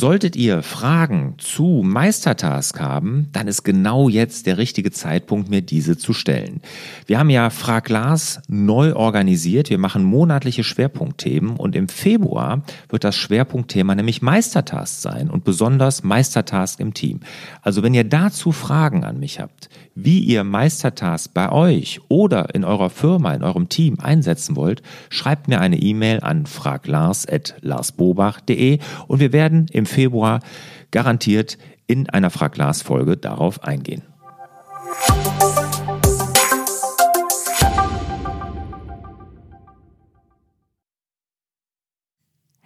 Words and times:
Solltet 0.00 0.34
ihr 0.34 0.62
Fragen 0.62 1.34
zu 1.36 1.82
Meistertask 1.84 2.80
haben, 2.80 3.28
dann 3.32 3.46
ist 3.48 3.64
genau 3.64 4.08
jetzt 4.08 4.46
der 4.46 4.56
richtige 4.56 4.90
Zeitpunkt, 4.90 5.50
mir 5.50 5.60
diese 5.60 5.98
zu 5.98 6.14
stellen. 6.14 6.62
Wir 7.04 7.18
haben 7.18 7.28
ja 7.28 7.50
Frag 7.50 7.90
Lars 7.90 8.40
neu 8.48 8.94
organisiert. 8.94 9.68
Wir 9.68 9.76
machen 9.76 10.02
monatliche 10.02 10.64
Schwerpunktthemen 10.64 11.54
und 11.54 11.76
im 11.76 11.90
Februar 11.90 12.62
wird 12.88 13.04
das 13.04 13.14
Schwerpunktthema 13.14 13.94
nämlich 13.94 14.22
Meistertask 14.22 15.02
sein 15.02 15.28
und 15.28 15.44
besonders 15.44 16.02
Meistertask 16.02 16.80
im 16.80 16.94
Team. 16.94 17.20
Also 17.60 17.82
wenn 17.82 17.92
ihr 17.92 18.04
dazu 18.04 18.52
Fragen 18.52 19.04
an 19.04 19.20
mich 19.20 19.38
habt, 19.38 19.68
wie 20.04 20.20
ihr 20.20 20.44
Meistertask 20.44 21.34
bei 21.34 21.50
euch 21.50 22.00
oder 22.08 22.54
in 22.54 22.64
eurer 22.64 22.90
Firma, 22.90 23.34
in 23.34 23.42
eurem 23.42 23.68
Team 23.68 23.98
einsetzen 24.00 24.54
wollt, 24.56 24.82
schreibt 25.08 25.48
mir 25.48 25.60
eine 25.60 25.78
E-Mail 25.78 26.20
an 26.20 26.46
fraglars.larsbobach.de 26.46 28.78
und 29.06 29.20
wir 29.20 29.32
werden 29.32 29.66
im 29.72 29.86
Februar 29.86 30.40
garantiert 30.90 31.56
in 31.86 32.10
einer 32.10 32.30
Frag 32.30 32.56
Lars 32.56 32.82
Folge 32.82 33.16
darauf 33.16 33.62
eingehen. 33.64 34.02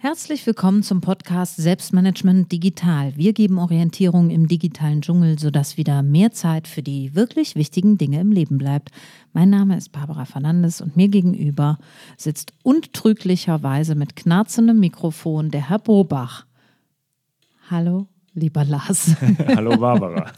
Herzlich 0.05 0.45
willkommen 0.45 0.83
zum 0.83 1.01
Podcast 1.01 1.55
Selbstmanagement 1.55 2.51
Digital. 2.51 3.13
Wir 3.15 3.33
geben 3.33 3.57
Orientierung 3.57 4.29
im 4.29 4.47
digitalen 4.47 5.01
Dschungel, 5.01 5.39
sodass 5.39 5.77
wieder 5.77 6.03
mehr 6.03 6.31
Zeit 6.31 6.67
für 6.67 6.83
die 6.83 7.15
wirklich 7.15 7.55
wichtigen 7.55 7.97
Dinge 7.97 8.19
im 8.19 8.31
Leben 8.31 8.59
bleibt. 8.59 8.91
Mein 9.33 9.49
Name 9.49 9.75
ist 9.75 9.91
Barbara 9.91 10.25
Fernandes 10.25 10.79
und 10.79 10.95
mir 10.95 11.07
gegenüber 11.07 11.79
sitzt 12.17 12.53
untrüglicherweise 12.61 13.95
mit 13.95 14.15
knarzendem 14.15 14.79
Mikrofon 14.79 15.49
der 15.49 15.69
Herr 15.69 15.79
Bobach. 15.79 16.45
Hallo, 17.71 18.05
lieber 18.35 18.63
Lars. 18.63 19.15
Hallo, 19.55 19.75
Barbara. 19.75 20.31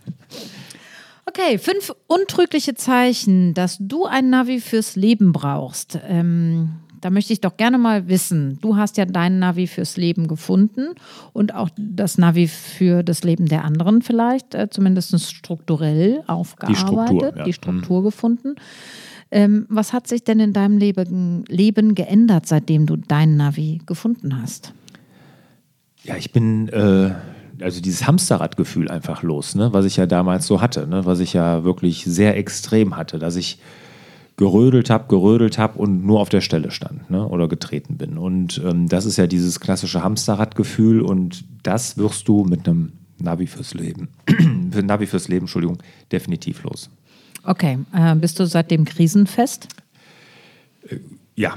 Okay, 1.26 1.58
fünf 1.58 1.94
untrügliche 2.08 2.76
Zeichen, 2.76 3.54
dass 3.54 3.76
du 3.82 4.06
ein 4.06 4.30
Navi 4.30 4.62
fürs 4.62 4.96
Leben 4.96 5.34
brauchst. 5.34 6.00
Ähm, 6.08 6.80
da 7.02 7.10
möchte 7.10 7.34
ich 7.34 7.42
doch 7.42 7.58
gerne 7.58 7.78
mal 7.78 8.08
wissen. 8.08 8.58
Du 8.62 8.76
hast 8.76 8.98
ja 8.98 9.06
dein 9.06 9.40
Navi 9.40 9.68
fürs 9.68 9.98
Leben 9.98 10.28
gefunden 10.28 10.90
und 11.34 11.54
auch 11.54 11.70
das 11.78 12.18
Navi 12.18 12.48
für 12.48 13.04
das 13.04 13.24
Leben 13.24 13.48
der 13.48 13.64
anderen 13.64 14.02
vielleicht, 14.02 14.56
äh, 14.56 14.70
zumindest 14.70 15.20
strukturell 15.22 16.24
aufgearbeitet, 16.28 16.78
die 16.78 16.88
Struktur, 16.88 17.38
ja. 17.38 17.44
die 17.44 17.54
Struktur 17.54 18.00
mhm. 18.02 18.06
gefunden. 18.06 18.56
Ähm, 19.30 19.66
was 19.70 19.94
hat 19.94 20.08
sich 20.08 20.24
denn 20.24 20.40
in 20.40 20.54
deinem 20.54 20.78
Leben, 20.78 21.44
Leben 21.48 21.96
geändert, 21.96 22.46
seitdem 22.48 22.86
du 22.86 22.96
dein 22.96 23.36
Navi 23.36 23.82
gefunden 23.86 24.42
hast? 24.42 24.74
Ja, 26.04 26.16
ich 26.16 26.32
bin 26.32 26.70
äh, 26.70 27.12
also 27.62 27.82
dieses 27.82 28.08
Hamsterradgefühl 28.08 28.90
einfach 28.90 29.24
los, 29.24 29.56
ne, 29.56 29.74
was 29.74 29.86
ich 29.86 29.98
ja 29.98 30.06
damals 30.06 30.48
so 30.48 30.62
hatte, 30.62 30.88
ne, 30.88 31.06
was 31.06 31.20
ich 31.20 31.34
ja 31.34 31.64
wirklich 31.64 32.06
sehr 32.06 32.38
extrem 32.38 32.96
hatte, 32.96 33.20
dass 33.20 33.36
ich 33.36 33.60
gerödelt 34.38 34.92
habe, 34.92 35.08
gerödelt 35.08 35.58
habe 35.58 35.80
und 35.80 36.06
nur 36.06 36.20
auf 36.20 36.30
der 36.30 36.42
Stelle 36.42 36.70
stand 36.70 37.10
ne, 37.10 37.28
oder 37.28 37.48
getreten 37.48 37.98
bin. 37.98 38.18
Und 38.18 38.62
ähm, 38.64 38.88
das 38.88 39.06
ist 39.06 39.18
ja 39.18 39.26
dieses 39.26 39.60
klassische 39.60 40.04
Hamsterradgefühl 40.04 41.02
und 41.02 41.44
das 41.64 41.98
wirst 41.98 42.28
du 42.28 42.44
mit 42.44 42.68
einem 42.68 42.94
Navi 43.20 43.48
fürs 43.48 43.74
Leben, 43.74 44.10
für 44.72 44.84
Navi 44.84 45.08
fürs 45.08 45.28
Leben, 45.28 45.44
Entschuldigung, 45.44 45.80
definitiv 46.12 46.64
los. 46.64 46.90
Okay, 47.44 47.80
äh, 47.94 48.16
bist 48.16 48.40
du 48.40 48.46
seitdem 48.46 48.86
krisenfest? 48.86 49.70
Äh, 50.88 50.98
ja, 51.36 51.56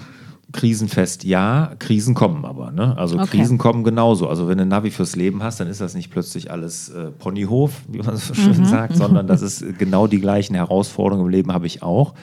krisenfest 0.53 1.25
ja, 1.25 1.75
Krisen 1.79 2.15
kommen 2.15 2.47
aber. 2.47 2.71
Ne? 2.71 2.97
Also 2.97 3.19
okay. 3.19 3.39
Krisen 3.39 3.59
kommen 3.59 3.85
genauso. 3.85 4.27
Also 4.27 4.49
wenn 4.49 4.57
du 4.57 4.63
ein 4.63 4.69
Navi 4.69 4.91
fürs 4.91 5.17
Leben 5.17 5.43
hast, 5.43 5.61
dann 5.61 5.69
ist 5.69 5.83
das 5.83 5.95
nicht 5.95 6.11
plötzlich 6.11 6.51
alles 6.51 6.89
äh, 6.89 7.11
Ponyhof, 7.11 7.83
wie 7.89 7.99
man 7.99 8.17
so 8.17 8.33
schön 8.33 8.59
mhm. 8.59 8.65
sagt, 8.65 8.97
sondern 8.97 9.27
das 9.27 9.43
ist 9.43 9.79
genau 9.79 10.07
die 10.07 10.21
gleichen 10.21 10.55
Herausforderungen 10.55 11.27
im 11.27 11.31
Leben 11.31 11.53
habe 11.53 11.67
ich 11.67 11.83
auch. 11.83 12.15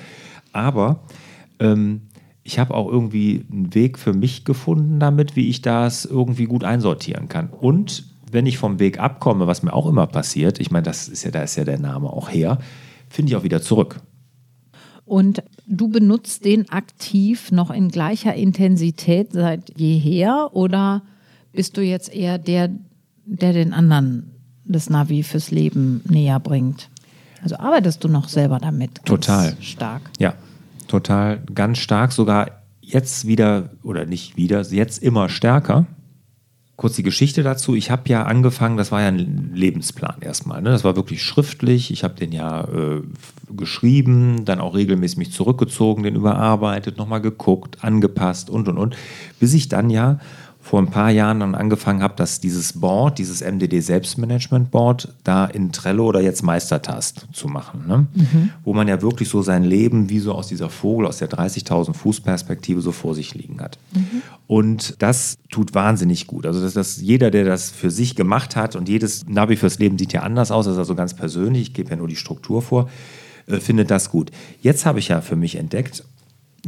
Aber 0.54 1.04
ähm, 1.60 2.02
ich 2.44 2.60
habe 2.60 2.74
auch 2.74 2.90
irgendwie 2.90 3.46
einen 3.52 3.74
Weg 3.76 4.00
für 4.00 4.14
mich 4.14 4.46
gefunden 4.46 5.00
damit, 5.00 5.36
wie 5.36 5.50
ich 5.50 5.62
das 5.62 6.06
irgendwie 6.06 6.46
gut 6.46 6.64
einsortieren 6.64 7.28
kann. 7.28 7.50
Und 7.50 8.06
wenn 8.32 8.46
ich 8.46 8.58
vom 8.58 8.80
Weg 8.80 9.00
abkomme, 9.00 9.48
was 9.48 9.64
mir 9.64 9.74
auch 9.74 9.88
immer 9.88 10.08
passiert, 10.08 10.60
ich 10.60 10.72
meine, 10.72 10.84
das 10.84 11.08
ist 11.08 11.24
ja, 11.24 11.32
da 11.32 11.44
ist 11.44 11.56
ja 11.56 11.64
der 11.64 11.80
Name 11.80 12.10
auch 12.10 12.30
her, 12.30 12.58
finde 13.10 13.32
ich 13.32 13.36
auch 13.36 13.44
wieder 13.44 13.62
zurück. 13.62 14.02
Und 15.06 15.42
du 15.66 15.88
benutzt 15.88 16.44
den 16.44 16.70
aktiv 16.70 17.52
noch 17.52 17.72
in 17.72 17.90
gleicher 17.90 18.34
Intensität 18.34 19.32
seit 19.32 19.78
jeher 19.78 20.50
oder 20.52 21.04
bist 21.54 21.78
du 21.78 21.82
jetzt 21.82 22.14
eher 22.14 22.38
der, 22.38 22.70
der 23.26 23.54
den 23.54 23.74
anderen 23.74 24.32
das 24.66 24.90
Navi 24.90 25.24
fürs 25.24 25.52
Leben 25.52 26.02
näher 26.10 26.40
bringt? 26.40 26.90
Also 27.48 27.60
arbeitest 27.60 28.04
du 28.04 28.10
noch 28.10 28.28
selber 28.28 28.60
damit? 28.60 29.06
Total. 29.06 29.56
Stark. 29.62 30.02
Ja, 30.20 30.34
total. 30.90 31.40
Ganz 31.56 31.78
stark. 31.78 32.12
Sogar 32.12 32.52
jetzt 32.82 33.26
wieder, 33.26 33.70
oder 33.84 34.06
nicht 34.06 34.36
wieder, 34.36 34.64
jetzt 34.64 35.02
immer 35.02 35.30
stärker. 35.30 35.86
Kurz 36.76 36.98
die 36.98 37.04
Geschichte 37.04 37.44
dazu. 37.44 37.74
Ich 37.74 37.90
habe 37.90 38.04
ja 38.08 38.24
angefangen, 38.24 38.76
das 38.76 38.92
war 38.92 39.00
ja 39.00 39.08
ein 39.08 39.52
Lebensplan 39.54 40.18
erstmal. 40.20 40.62
Ne? 40.62 40.72
Das 40.72 40.84
war 40.84 40.98
wirklich 40.98 41.24
schriftlich. 41.24 41.90
Ich 41.90 42.04
habe 42.04 42.16
den 42.16 42.34
ja 42.34 42.66
äh, 42.66 43.02
geschrieben, 43.56 44.44
dann 44.44 44.60
auch 44.60 44.76
regelmäßig 44.76 45.18
mich 45.18 45.32
zurückgezogen, 45.32 46.04
den 46.04 46.16
überarbeitet, 46.16 46.98
nochmal 46.98 47.22
geguckt, 47.22 47.82
angepasst 47.82 48.50
und 48.50 48.68
und 48.68 48.78
und. 48.78 48.98
Bis 49.40 49.54
ich 49.54 49.70
dann 49.70 49.90
ja 49.90 50.20
vor 50.68 50.82
ein 50.82 50.90
paar 50.90 51.12
Jahren 51.12 51.40
dann 51.40 51.56
angefangen 51.56 52.04
habe, 52.04 52.16
dass 52.18 52.42
dieses 52.42 52.74
Board, 52.74 53.20
dieses 53.20 53.40
MDD 53.40 53.80
Selbstmanagement 53.80 54.70
Board, 54.70 55.14
da 55.24 55.46
in 55.46 55.72
Trello 55.72 56.06
oder 56.08 56.20
jetzt 56.20 56.44
Meistertask 56.44 57.26
zu 57.32 57.48
machen. 57.48 57.86
Ne? 57.88 58.08
Mhm. 58.14 58.50
Wo 58.66 58.74
man 58.74 58.90
ja 58.90 59.02
wirklich 59.02 59.30
so 59.30 59.42
sein 59.42 59.64
Leben 59.64 60.10
wie 60.10 60.20
so 60.20 60.34
aus 60.34 60.50
dieser 60.50 60.70
Vogel, 60.70 61.08
aus 61.08 61.20
der 61.20 61.30
30.000 61.30 61.94
Fuß 61.94 62.20
Perspektive 62.20 62.82
so 62.82 62.92
vor 62.92 63.16
sich 63.16 63.34
liegen 63.34 63.62
hat. 63.62 63.80
Mhm. 63.94 64.22
Und 64.46 65.02
das 65.02 65.38
tut 65.50 65.74
wahnsinnig 65.74 66.28
gut. 66.28 66.46
Also, 66.46 66.62
dass 66.62 66.74
das 66.74 67.00
jeder, 67.00 67.32
der 67.32 67.46
das 67.46 67.72
für 67.72 67.90
sich 67.90 68.18
gemacht 68.18 68.58
hat 68.58 68.76
und 68.76 68.90
jedes 68.90 69.26
Navi 69.26 69.56
fürs 69.56 69.80
Leben 69.80 69.98
sieht 69.98 70.12
ja 70.12 70.24
anders 70.24 70.52
aus, 70.52 70.66
das 70.66 70.74
ist 70.74 70.80
also 70.80 70.96
ganz 70.96 71.14
persönlich, 71.14 71.62
ich 71.62 71.74
gebe 71.76 71.92
ja 71.92 71.96
nur 71.96 72.10
die 72.10 72.18
Struktur 72.18 72.62
vor, 72.62 72.90
äh, 73.46 73.62
findet 73.62 73.90
das 73.90 74.12
gut. 74.12 74.32
Jetzt 74.62 74.86
habe 74.86 75.00
ich 75.00 75.08
ja 75.08 75.22
für 75.22 75.38
mich 75.38 75.56
entdeckt, 75.56 76.04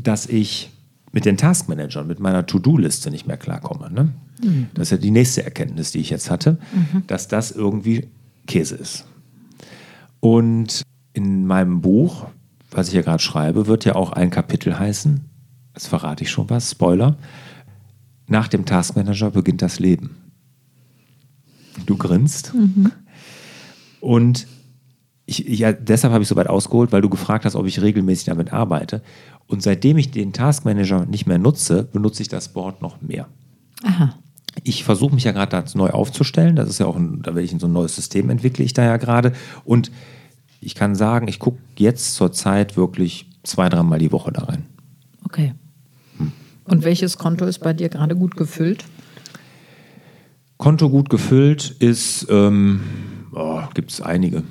dass 0.01 0.25
ich 0.25 0.69
mit 1.11 1.25
den 1.25 1.37
Taskmanagern, 1.37 2.07
mit 2.07 2.19
meiner 2.19 2.45
To-Do-Liste 2.45 3.09
nicht 3.09 3.27
mehr 3.27 3.37
klarkomme. 3.37 3.91
Ne? 3.91 4.13
Mhm. 4.43 4.67
Das 4.73 4.87
ist 4.87 4.91
ja 4.91 4.97
die 4.97 5.11
nächste 5.11 5.43
Erkenntnis, 5.43 5.91
die 5.91 5.99
ich 5.99 6.09
jetzt 6.09 6.29
hatte, 6.29 6.59
mhm. 6.73 7.03
dass 7.07 7.27
das 7.27 7.51
irgendwie 7.51 8.07
Käse 8.47 8.75
ist. 8.75 9.05
Und 10.19 10.83
in 11.13 11.45
meinem 11.45 11.81
Buch, 11.81 12.27
was 12.71 12.89
ich 12.89 12.93
ja 12.93 13.01
gerade 13.01 13.23
schreibe, 13.23 13.67
wird 13.67 13.85
ja 13.85 13.95
auch 13.95 14.11
ein 14.11 14.29
Kapitel 14.29 14.77
heißen, 14.77 15.21
das 15.73 15.87
verrate 15.87 16.23
ich 16.23 16.31
schon 16.31 16.49
was, 16.49 16.71
Spoiler, 16.71 17.17
nach 18.27 18.47
dem 18.47 18.65
Taskmanager 18.65 19.31
beginnt 19.31 19.61
das 19.61 19.79
Leben. 19.79 20.15
Du 21.85 21.97
grinst. 21.97 22.53
Mhm. 22.53 22.91
Und 24.01 24.47
ich, 25.29 25.59
ja, 25.59 25.71
deshalb 25.71 26.11
habe 26.11 26.23
ich 26.23 26.27
so 26.27 26.35
weit 26.35 26.47
ausgeholt, 26.47 26.91
weil 26.91 27.01
du 27.01 27.09
gefragt 27.09 27.45
hast, 27.45 27.55
ob 27.55 27.67
ich 27.67 27.81
regelmäßig 27.81 28.25
damit 28.25 28.51
arbeite. 28.51 29.01
Und 29.47 29.61
seitdem 29.61 29.97
ich 29.97 30.11
den 30.11 30.33
Taskmanager 30.33 31.05
nicht 31.05 31.27
mehr 31.27 31.37
nutze, 31.37 31.83
benutze 31.83 32.23
ich 32.23 32.29
das 32.29 32.49
Board 32.49 32.81
noch 32.81 33.01
mehr. 33.01 33.27
Aha. 33.83 34.15
Ich 34.63 34.83
versuche 34.83 35.13
mich 35.13 35.23
ja 35.23 35.31
gerade 35.31 35.63
neu 35.75 35.89
aufzustellen. 35.89 36.55
Das 36.55 36.67
ist 36.67 36.79
ja 36.79 36.87
auch, 36.87 36.95
ein, 36.95 37.21
da 37.21 37.35
werde 37.35 37.43
ich 37.43 37.59
so 37.59 37.67
ein 37.67 37.73
neues 37.73 37.95
System 37.95 38.29
entwickle 38.29 38.65
ich 38.65 38.73
da 38.73 38.83
ja 38.83 38.97
gerade. 38.97 39.33
Und 39.63 39.91
ich 40.61 40.75
kann 40.75 40.95
sagen, 40.95 41.27
ich 41.27 41.39
gucke 41.39 41.59
jetzt 41.77 42.15
zur 42.15 42.31
Zeit 42.31 42.75
wirklich 42.75 43.29
zwei, 43.43 43.69
dreimal 43.69 43.99
die 43.99 44.11
Woche 44.11 44.31
da 44.31 44.45
rein. 44.45 44.65
Okay. 45.25 45.53
Hm. 46.17 46.31
Und 46.65 46.83
welches 46.83 47.17
Konto 47.17 47.45
ist 47.45 47.59
bei 47.59 47.73
dir 47.73 47.89
gerade 47.89 48.15
gut 48.15 48.35
gefüllt? 48.35 48.83
Konto 50.57 50.89
gut 50.89 51.09
gefüllt 51.09 51.69
ist, 51.79 52.27
ähm, 52.29 52.81
oh, 53.33 53.61
gibt 53.73 53.91
es 53.91 54.01
einige. 54.01 54.43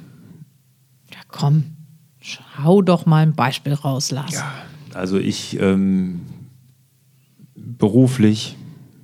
Komm, 1.29 1.77
schau 2.21 2.83
doch 2.83 3.07
mal 3.07 3.23
ein 3.23 3.35
Beispiel 3.35 3.75
raus, 3.75 4.11
Lars. 4.11 4.33
Ja, 4.33 4.53
also 4.95 5.19
ich 5.19 5.61
ähm, 5.61 6.21
beruflich, 7.55 8.57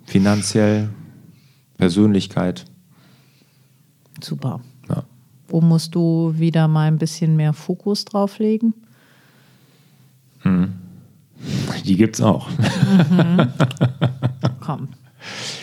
finanziell, 0.04 0.88
Persönlichkeit. 1.76 2.64
Super. 4.22 4.60
Ja. 4.88 5.04
Wo 5.48 5.60
musst 5.60 5.94
du 5.94 6.34
wieder 6.36 6.66
mal 6.66 6.88
ein 6.88 6.98
bisschen 6.98 7.36
mehr 7.36 7.52
Fokus 7.52 8.04
drauf 8.04 8.38
legen? 8.38 8.74
Hm. 10.40 10.72
Die 11.84 11.96
gibt's 11.96 12.22
auch. 12.22 12.48
Mhm. 13.10 13.48
Komm. 14.60 14.88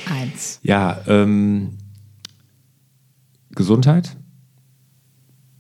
Eins. 0.09 0.59
Ja, 0.63 1.01
ähm, 1.07 1.77
Gesundheit 3.51 4.15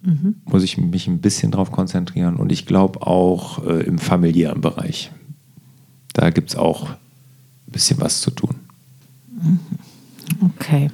mhm. 0.01 0.35
muss 0.45 0.63
ich 0.63 0.77
mich 0.77 1.07
ein 1.07 1.19
bisschen 1.19 1.51
drauf 1.51 1.71
konzentrieren. 1.71 2.35
Und 2.35 2.51
ich 2.51 2.65
glaube 2.65 3.05
auch 3.05 3.65
äh, 3.65 3.83
im 3.83 3.97
familiären 3.97 4.61
Bereich. 4.61 5.11
Da 6.13 6.29
gibt 6.29 6.49
es 6.49 6.55
auch 6.55 6.89
ein 6.89 7.71
bisschen 7.71 7.99
was 8.01 8.21
zu 8.21 8.31
tun. 8.31 8.55
Mhm. 9.29 9.59
Okay. 10.57 10.89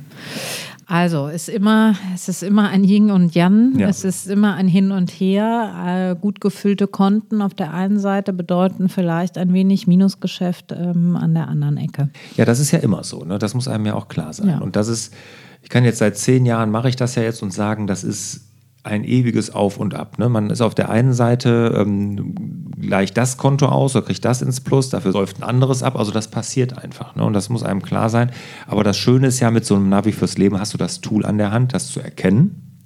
Also 0.89 1.27
ist 1.27 1.49
immer, 1.49 1.95
es 2.15 2.29
ist 2.29 2.43
immer 2.43 2.69
ein 2.69 2.85
Yin 2.85 3.11
und 3.11 3.35
Yang, 3.35 3.77
Ja. 3.77 3.89
es 3.89 4.05
ist 4.05 4.27
immer 4.27 4.55
ein 4.55 4.69
Hin 4.69 4.91
und 4.91 5.11
Her. 5.11 6.15
Äh, 6.15 6.19
gut 6.19 6.39
gefüllte 6.39 6.87
Konten 6.87 7.41
auf 7.41 7.53
der 7.53 7.73
einen 7.73 7.99
Seite 7.99 8.31
bedeuten 8.31 8.87
vielleicht 8.87 9.37
ein 9.37 9.51
wenig 9.51 9.85
Minusgeschäft 9.85 10.71
ähm, 10.71 11.17
an 11.17 11.33
der 11.33 11.49
anderen 11.49 11.75
Ecke. 11.75 12.09
Ja, 12.37 12.45
das 12.45 12.59
ist 12.59 12.71
ja 12.71 12.79
immer 12.79 13.03
so. 13.03 13.25
Ne? 13.25 13.37
Das 13.37 13.53
muss 13.53 13.67
einem 13.67 13.85
ja 13.85 13.95
auch 13.95 14.07
klar 14.07 14.31
sein. 14.31 14.47
Ja. 14.47 14.57
Und 14.59 14.77
das 14.77 14.87
ist, 14.87 15.13
ich 15.61 15.67
kann 15.67 15.83
jetzt 15.83 15.97
seit 15.97 16.17
zehn 16.17 16.45
Jahren 16.45 16.71
mache 16.71 16.87
ich 16.87 16.95
das 16.95 17.15
ja 17.15 17.23
jetzt 17.23 17.43
und 17.43 17.51
sagen, 17.51 17.85
das 17.85 18.05
ist 18.05 18.46
ein 18.87 19.03
ewiges 19.03 19.53
Auf 19.53 19.77
und 19.77 19.93
Ab. 19.93 20.17
Ne? 20.17 20.29
Man 20.29 20.49
ist 20.49 20.61
auf 20.61 20.73
der 20.73 20.89
einen 20.89 21.13
Seite 21.13 21.73
ähm, 21.77 22.71
gleicht 22.79 23.17
das 23.17 23.37
Konto 23.37 23.67
aus 23.67 23.95
oder 23.95 24.05
kriegt 24.05 24.25
das 24.25 24.41
ins 24.41 24.61
Plus, 24.61 24.89
dafür 24.89 25.11
läuft 25.11 25.39
ein 25.39 25.43
anderes 25.43 25.83
ab. 25.83 25.97
Also 25.97 26.11
das 26.11 26.29
passiert 26.29 26.77
einfach. 26.77 27.15
Ne? 27.15 27.23
Und 27.23 27.33
das 27.33 27.49
muss 27.49 27.63
einem 27.63 27.81
klar 27.81 28.09
sein. 28.09 28.31
Aber 28.65 28.83
das 28.83 28.97
Schöne 28.97 29.27
ist 29.27 29.39
ja, 29.39 29.51
mit 29.51 29.65
so 29.65 29.75
einem 29.75 29.89
Navi 29.89 30.11
fürs 30.11 30.37
Leben 30.37 30.59
hast 30.59 30.73
du 30.73 30.77
das 30.77 31.01
Tool 31.01 31.25
an 31.25 31.37
der 31.37 31.51
Hand, 31.51 31.73
das 31.73 31.87
zu 31.87 31.99
erkennen 31.99 32.83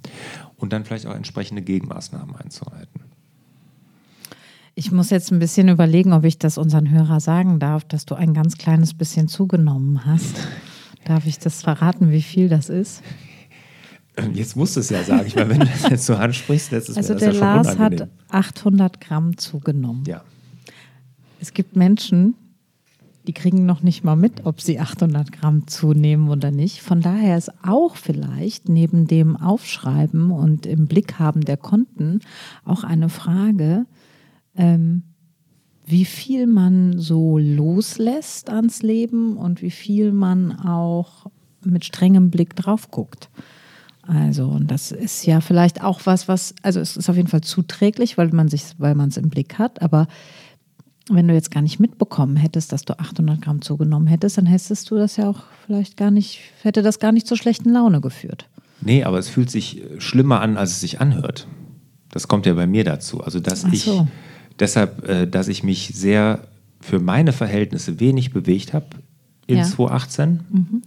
und 0.56 0.72
dann 0.72 0.84
vielleicht 0.84 1.06
auch 1.06 1.14
entsprechende 1.14 1.62
Gegenmaßnahmen 1.62 2.36
einzuleiten. 2.36 3.02
Ich 4.74 4.90
muss 4.90 5.10
jetzt 5.10 5.30
ein 5.30 5.38
bisschen 5.38 5.68
überlegen, 5.68 6.14
ob 6.14 6.24
ich 6.24 6.38
das 6.38 6.56
unseren 6.56 6.90
Hörer 6.90 7.20
sagen 7.20 7.58
darf, 7.58 7.84
dass 7.84 8.06
du 8.06 8.14
ein 8.14 8.32
ganz 8.32 8.56
kleines 8.56 8.94
bisschen 8.94 9.28
zugenommen 9.28 10.06
hast. 10.06 10.36
Darf 11.04 11.26
ich 11.26 11.38
das 11.38 11.62
verraten, 11.62 12.10
wie 12.10 12.22
viel 12.22 12.48
das 12.48 12.70
ist? 12.70 13.02
Ähm, 14.16 14.34
Jetzt 14.34 14.56
musst 14.56 14.76
du 14.76 14.80
es 14.80 14.90
ja 14.90 15.02
sagen. 15.02 15.26
Ich 15.26 15.36
meine, 15.36 15.50
wenn 15.50 15.60
du 15.60 15.66
das 15.66 15.88
jetzt 15.88 16.06
so 16.06 16.14
ansprichst, 16.14 16.70
letztes 16.70 16.96
Also 16.96 17.10
wäre 17.10 17.18
der 17.18 17.28
das 17.30 17.38
ja 17.38 17.46
schon 17.46 17.64
Lars 17.64 17.78
hat 17.78 17.92
unangenehm. 17.92 18.18
800 18.30 19.00
Gramm 19.00 19.38
zugenommen. 19.38 20.04
Ja. 20.06 20.22
Es 21.40 21.54
gibt 21.54 21.76
Menschen, 21.76 22.34
die 23.26 23.32
kriegen 23.32 23.66
noch 23.66 23.82
nicht 23.82 24.04
mal 24.04 24.16
mit, 24.16 24.44
ob 24.44 24.60
sie 24.60 24.80
800 24.80 25.32
Gramm 25.32 25.66
zunehmen 25.66 26.28
oder 26.28 26.50
nicht. 26.50 26.82
Von 26.82 27.00
daher 27.00 27.38
ist 27.38 27.50
auch 27.64 27.96
vielleicht 27.96 28.68
neben 28.68 29.06
dem 29.06 29.36
Aufschreiben 29.36 30.30
und 30.30 30.66
im 30.66 30.86
Blick 30.86 31.18
haben 31.18 31.42
der 31.42 31.56
Konten 31.56 32.20
auch 32.64 32.84
eine 32.84 33.08
Frage, 33.08 33.86
ähm, 34.56 35.04
wie 35.86 36.04
viel 36.04 36.46
man 36.46 36.98
so 36.98 37.38
loslässt 37.38 38.50
ans 38.50 38.82
Leben 38.82 39.36
und 39.36 39.62
wie 39.62 39.70
viel 39.70 40.12
man 40.12 40.52
auch 40.60 41.26
mit 41.64 41.84
strengem 41.84 42.30
Blick 42.30 42.56
drauf 42.56 42.90
guckt. 42.90 43.30
Also, 44.06 44.46
und 44.48 44.68
das 44.70 44.90
ist 44.90 45.24
ja 45.26 45.40
vielleicht 45.40 45.82
auch 45.82 46.00
was, 46.04 46.26
was, 46.26 46.54
also 46.62 46.80
es 46.80 46.96
ist 46.96 47.08
auf 47.08 47.16
jeden 47.16 47.28
Fall 47.28 47.42
zuträglich, 47.42 48.18
weil 48.18 48.28
man 48.32 48.48
sich, 48.48 48.64
weil 48.78 48.94
man 48.96 49.10
es 49.10 49.16
im 49.16 49.28
Blick 49.30 49.58
hat, 49.58 49.80
aber 49.80 50.08
wenn 51.08 51.28
du 51.28 51.34
jetzt 51.34 51.50
gar 51.50 51.62
nicht 51.62 51.78
mitbekommen 51.80 52.36
hättest, 52.36 52.72
dass 52.72 52.84
du 52.84 52.98
800 52.98 53.40
Gramm 53.40 53.62
zugenommen 53.62 54.06
hättest, 54.06 54.38
dann 54.38 54.46
hättest 54.46 54.90
du 54.90 54.96
das 54.96 55.16
ja 55.16 55.28
auch 55.28 55.42
vielleicht 55.66 55.96
gar 55.96 56.10
nicht, 56.10 56.40
hätte 56.62 56.82
das 56.82 56.98
gar 56.98 57.12
nicht 57.12 57.26
zur 57.26 57.36
schlechten 57.36 57.70
Laune 57.70 58.00
geführt. 58.00 58.48
Nee, 58.80 59.04
aber 59.04 59.18
es 59.18 59.28
fühlt 59.28 59.50
sich 59.50 59.80
äh, 59.82 60.00
schlimmer 60.00 60.40
an, 60.40 60.56
als 60.56 60.70
es 60.72 60.80
sich 60.80 61.00
anhört. 61.00 61.46
Das 62.10 62.28
kommt 62.28 62.46
ja 62.46 62.54
bei 62.54 62.66
mir 62.66 62.84
dazu. 62.84 63.22
Also, 63.22 63.38
dass 63.40 63.64
Ach 63.64 63.72
ich 63.72 63.84
so. 63.84 64.06
deshalb, 64.58 65.08
äh, 65.08 65.26
dass 65.26 65.48
ich 65.48 65.62
mich 65.62 65.92
sehr 65.94 66.40
für 66.80 66.98
meine 66.98 67.32
Verhältnisse 67.32 68.00
wenig 68.00 68.32
bewegt 68.32 68.72
habe 68.72 68.86
in 69.46 69.58
Ja. 69.58 69.64
2018. 69.64 70.82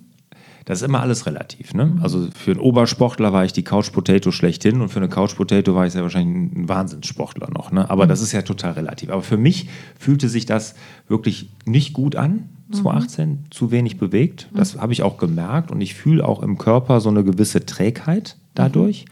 Das 0.65 0.81
ist 0.81 0.87
immer 0.87 1.01
alles 1.01 1.27
relativ. 1.27 1.75
Ne? 1.75 1.97
Also 2.01 2.27
für 2.35 2.51
einen 2.51 2.59
Obersportler 2.59 3.31
war 3.31 3.45
ich 3.45 3.53
die 3.53 3.63
Couch 3.63 3.91
Potato 3.91 4.31
schlechthin 4.31 4.81
und 4.81 4.89
für 4.89 4.97
eine 4.97 5.09
Couch 5.09 5.35
Potato 5.35 5.75
war 5.75 5.85
ich 5.85 5.93
sehr 5.93 6.01
wahrscheinlich 6.01 6.57
ein 6.57 6.67
Wahnsinnssportler 6.67 7.49
noch. 7.51 7.71
Ne? 7.71 7.87
Aber 7.89 8.07
das 8.07 8.21
ist 8.21 8.31
ja 8.31 8.41
total 8.41 8.71
relativ. 8.71 9.11
Aber 9.11 9.21
für 9.21 9.37
mich 9.37 9.69
fühlte 9.97 10.27
sich 10.27 10.47
das 10.47 10.73
wirklich 11.07 11.49
nicht 11.65 11.93
gut 11.93 12.15
an, 12.15 12.49
2018, 12.71 13.45
zu 13.51 13.69
wenig 13.69 13.99
bewegt. 13.99 14.49
Das 14.55 14.77
habe 14.77 14.91
ich 14.91 15.03
auch 15.03 15.17
gemerkt 15.17 15.69
und 15.69 15.81
ich 15.81 15.93
fühle 15.93 16.27
auch 16.27 16.41
im 16.41 16.57
Körper 16.57 16.99
so 16.99 17.09
eine 17.09 17.23
gewisse 17.23 17.65
Trägheit 17.65 18.37
dadurch. 18.55 19.05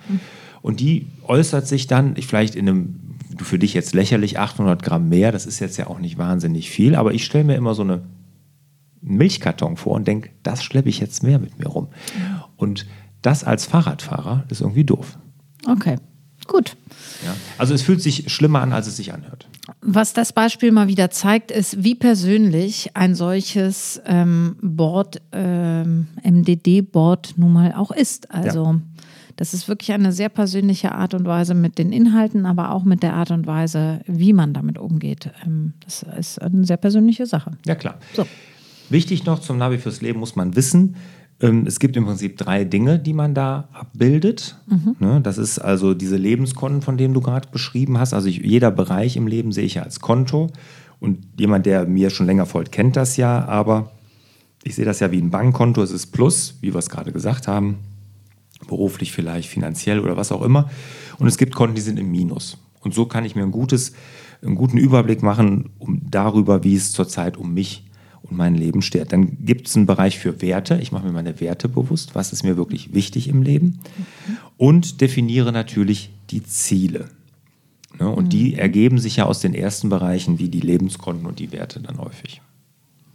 Und 0.64 0.80
die 0.80 1.08
äußert 1.28 1.68
sich 1.68 1.86
dann 1.86 2.16
ich 2.16 2.26
vielleicht 2.26 2.56
in 2.56 2.68
einem, 2.68 2.96
für 3.38 3.60
dich 3.60 3.76
jetzt 3.76 3.94
lächerlich, 3.94 4.40
800 4.40 4.82
Gramm 4.82 5.08
mehr. 5.08 5.32
Das 5.32 5.46
ist 5.46 5.60
jetzt 5.60 5.78
ja 5.78 5.86
auch 5.86 6.00
nicht 6.00 6.18
wahnsinnig 6.18 6.72
viel, 6.72 6.96
aber 6.96 7.14
ich 7.14 7.26
stelle 7.26 7.44
mir 7.44 7.56
immer 7.56 7.76
so 7.76 7.84
eine 7.84 8.02
Milchkarton 9.04 9.78
vor 9.78 9.94
und 9.94 10.08
denke, 10.08 10.30
das 10.44 10.64
schleppe 10.64 10.90
ich 10.90 11.00
jetzt 11.00 11.24
mehr 11.24 11.40
mit 11.40 11.60
mir 11.60 11.68
rum. 11.68 11.90
Und 12.56 12.86
das 13.22 13.44
als 13.44 13.66
Fahrradfahrer 13.66 14.46
ist 14.50 14.62
irgendwie 14.62 14.84
doof. 14.84 15.18
Okay, 15.68 15.98
gut. 16.48 16.76
Ja? 17.24 17.36
Also 17.58 17.74
es 17.74 17.82
fühlt 17.82 18.02
sich 18.02 18.32
schlimmer 18.32 18.62
an, 18.62 18.74
als 18.74 18.88
es 18.88 18.98
sich 18.98 19.14
anhört. 19.14 19.48
Was 19.82 20.14
das 20.14 20.34
Beispiel 20.34 20.72
mal 20.72 20.88
wieder 20.88 21.10
zeigt, 21.10 21.52
ist, 21.52 21.84
wie 21.84 21.96
persönlich 21.96 22.96
ein 22.96 23.16
solches 23.16 24.02
ähm, 24.06 24.58
Board, 24.62 25.22
ähm, 25.32 26.08
MDD-Board 26.24 27.36
nun 27.38 27.54
mal 27.54 27.74
auch 27.74 27.92
ist. 27.92 28.32
Also 28.32 28.82
das 29.38 29.54
ist 29.54 29.68
wirklich 29.68 29.94
eine 29.94 30.12
sehr 30.12 30.30
persönliche 30.30 30.94
Art 30.94 31.14
und 31.14 31.26
Weise 31.26 31.54
mit 31.54 31.78
den 31.78 31.92
Inhalten, 31.92 32.46
aber 32.46 32.72
auch 32.72 32.84
mit 32.84 33.04
der 33.04 33.14
Art 33.14 33.32
und 33.32 33.48
Weise, 33.48 34.02
wie 34.06 34.34
man 34.34 34.54
damit 34.54 34.78
umgeht. 34.78 35.32
Ähm, 35.46 35.74
das 35.84 36.04
ist 36.18 36.42
eine 36.42 36.66
sehr 36.66 36.78
persönliche 36.78 37.26
Sache. 37.26 37.52
Ja, 37.66 37.76
klar. 37.76 37.98
So. 38.14 38.26
Wichtig 38.90 39.26
noch 39.26 39.40
zum 39.40 39.58
Navi 39.58 39.78
fürs 39.78 40.02
Leben 40.02 40.20
muss 40.20 40.36
man 40.36 40.56
wissen, 40.56 40.96
ähm, 41.44 41.66
es 41.68 41.80
gibt 41.80 41.98
im 41.98 42.06
Prinzip 42.06 42.38
drei 42.38 42.64
Dinge, 42.64 43.00
die 43.00 43.14
man 43.14 43.34
da 43.34 43.68
abbildet. 43.74 44.56
Ne, 45.00 45.20
das 45.22 45.38
ist 45.38 45.60
also 45.60 45.94
diese 45.94 46.16
Lebenskonten, 46.16 46.82
von 46.82 46.98
denen 46.98 47.14
du 47.14 47.22
gerade 47.22 47.50
beschrieben 47.52 47.98
hast. 47.98 48.14
Also 48.14 48.30
ich, 48.30 48.38
jeder 48.38 48.72
Bereich 48.72 49.18
im 49.18 49.28
Leben 49.28 49.52
sehe 49.52 49.66
ich 49.66 49.76
ja 49.76 49.84
als 49.84 50.00
Konto. 50.00 50.50
Und 51.00 51.20
jemand, 51.38 51.66
der 51.66 51.86
mir 51.86 52.10
schon 52.10 52.28
länger 52.28 52.46
folgt, 52.46 52.72
kennt 52.72 52.96
das 52.96 53.18
ja. 53.18 53.46
Aber 53.46 53.92
ich 54.64 54.76
sehe 54.76 54.86
das 54.86 55.02
ja 55.02 55.12
wie 55.12 55.22
ein 55.22 55.32
Bankkonto. 55.32 55.82
Es 55.84 55.92
ist 55.92 56.08
Plus, 56.08 56.58
wie 56.62 56.74
wir 56.74 56.80
es 56.80 56.90
gerade 56.90 57.12
gesagt 57.12 57.48
haben. 57.48 57.80
Beruflich 58.68 59.12
vielleicht, 59.12 59.50
finanziell 59.50 60.00
oder 60.00 60.16
was 60.16 60.32
auch 60.32 60.44
immer. 60.44 60.70
Und 61.20 61.28
es 61.28 61.38
gibt 61.38 61.56
Konten, 61.56 61.76
die 61.76 61.82
sind 61.82 62.00
im 62.00 62.10
Minus. 62.10 62.58
Und 62.80 62.94
so 62.94 63.06
kann 63.06 63.26
ich 63.26 63.36
mir 63.36 63.44
ein 63.44 63.52
gutes, 63.52 63.92
einen 64.42 64.56
guten 64.56 64.78
Überblick 64.78 65.24
machen 65.24 65.72
um, 65.78 66.02
darüber, 66.10 66.64
wie 66.64 66.76
es 66.76 66.94
zurzeit 66.94 67.36
um 67.36 67.54
mich 67.54 67.86
und 68.24 68.38
mein 68.38 68.56
Leben 68.56 68.82
steht. 68.82 69.12
Dann 69.12 69.46
gibt 69.46 69.68
es 69.68 69.76
einen 69.76 69.86
Bereich 69.86 70.18
für 70.18 70.42
Werte. 70.42 70.80
Ich 70.82 70.92
mache 70.92 71.06
mir 71.06 71.12
meine 71.12 71.40
Werte 71.40 71.70
bewusst. 71.70 72.16
Was 72.16 72.34
ist 72.34 72.44
mir 72.44 72.58
wirklich 72.58 72.94
wichtig 72.94 73.28
im 73.28 73.44
Leben? 73.44 73.80
Und 74.58 75.02
definiere 75.02 75.52
natürlich 75.52 76.12
die 76.30 76.44
Ziele. 76.44 77.10
Ne? 78.00 78.10
Und 78.10 78.34
die 78.34 78.56
ergeben 78.56 78.98
sich 78.98 79.18
ja 79.18 79.26
aus 79.26 79.40
den 79.40 79.54
ersten 79.54 79.90
Bereichen, 79.90 80.40
wie 80.40 80.50
die 80.50 80.62
Lebenskonten 80.62 81.26
und 81.26 81.40
die 81.40 81.52
Werte 81.52 81.80
dann 81.80 82.00
häufig. 82.00 82.42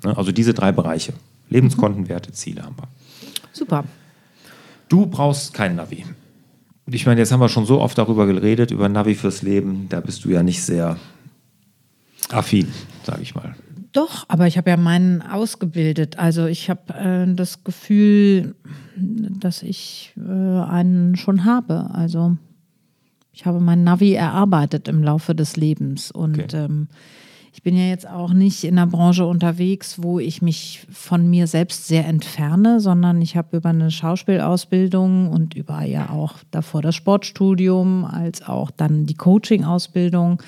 Ne? 0.04 0.16
Also 0.16 0.32
diese 0.32 0.54
drei 0.54 0.72
Bereiche. 0.72 1.14
Lebenskonten, 1.50 2.08
Werte, 2.08 2.32
Ziele 2.32 2.62
haben 2.62 2.76
wir. 2.76 2.88
Super. 3.52 3.84
Du 4.88 5.06
brauchst 5.06 5.54
kein 5.54 5.76
Navi. 5.76 6.04
Ich 6.90 7.06
meine, 7.06 7.20
jetzt 7.20 7.32
haben 7.32 7.40
wir 7.40 7.48
schon 7.48 7.66
so 7.66 7.80
oft 7.80 7.98
darüber 7.98 8.26
geredet, 8.26 8.70
über 8.70 8.88
Navi 8.88 9.14
fürs 9.14 9.42
Leben. 9.42 9.86
Da 9.88 10.00
bist 10.00 10.24
du 10.24 10.30
ja 10.30 10.42
nicht 10.42 10.62
sehr 10.62 10.96
affin, 12.30 12.68
sage 13.04 13.22
ich 13.22 13.34
mal. 13.34 13.54
Doch, 13.92 14.24
aber 14.28 14.46
ich 14.46 14.58
habe 14.58 14.70
ja 14.70 14.76
meinen 14.76 15.22
ausgebildet. 15.22 16.18
Also 16.18 16.46
ich 16.46 16.68
habe 16.68 16.94
äh, 16.94 17.34
das 17.34 17.64
Gefühl, 17.64 18.54
dass 18.96 19.62
ich 19.62 20.12
äh, 20.16 20.30
einen 20.30 21.16
schon 21.16 21.44
habe. 21.44 21.90
Also 21.92 22.36
ich 23.32 23.46
habe 23.46 23.60
mein 23.60 23.84
Navi 23.84 24.12
erarbeitet 24.12 24.88
im 24.88 25.02
Laufe 25.02 25.34
des 25.34 25.56
Lebens. 25.56 26.10
Und 26.10 26.38
Okay. 26.38 26.56
ähm, 26.56 26.88
ich 27.52 27.62
bin 27.64 27.76
ja 27.76 27.86
jetzt 27.86 28.08
auch 28.08 28.32
nicht 28.32 28.62
in 28.62 28.78
einer 28.78 28.86
Branche 28.86 29.26
unterwegs, 29.26 30.00
wo 30.00 30.20
ich 30.20 30.42
mich 30.42 30.86
von 30.92 31.28
mir 31.28 31.48
selbst 31.48 31.88
sehr 31.88 32.06
entferne, 32.06 32.78
sondern 32.78 33.20
ich 33.20 33.36
habe 33.36 33.56
über 33.56 33.70
eine 33.70 33.90
Schauspielausbildung 33.90 35.28
und 35.28 35.54
über 35.54 35.82
ja 35.82 36.10
auch 36.10 36.34
davor 36.52 36.82
das 36.82 36.94
Sportstudium, 36.94 38.04
als 38.04 38.46
auch 38.46 38.70
dann 38.70 39.06
die 39.06 39.14
Coaching-Ausbildung 39.16 40.40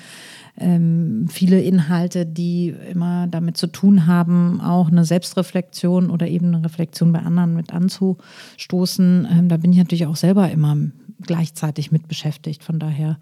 ähm, 0.61 1.27
viele 1.29 1.61
Inhalte, 1.61 2.25
die 2.25 2.75
immer 2.91 3.27
damit 3.27 3.57
zu 3.57 3.67
tun 3.67 4.07
haben, 4.07 4.61
auch 4.61 4.89
eine 4.89 5.05
Selbstreflexion 5.05 6.09
oder 6.09 6.27
eben 6.27 6.47
eine 6.47 6.63
Reflexion 6.63 7.11
bei 7.11 7.19
anderen 7.19 7.55
mit 7.55 7.73
anzustoßen. 7.73 9.27
Ähm, 9.29 9.49
da 9.49 9.57
bin 9.57 9.71
ich 9.71 9.79
natürlich 9.79 10.05
auch 10.05 10.15
selber 10.15 10.49
immer 10.51 10.77
gleichzeitig 11.21 11.91
mit 11.91 12.07
beschäftigt. 12.07 12.63
Von 12.63 12.79
daher, 12.79 13.19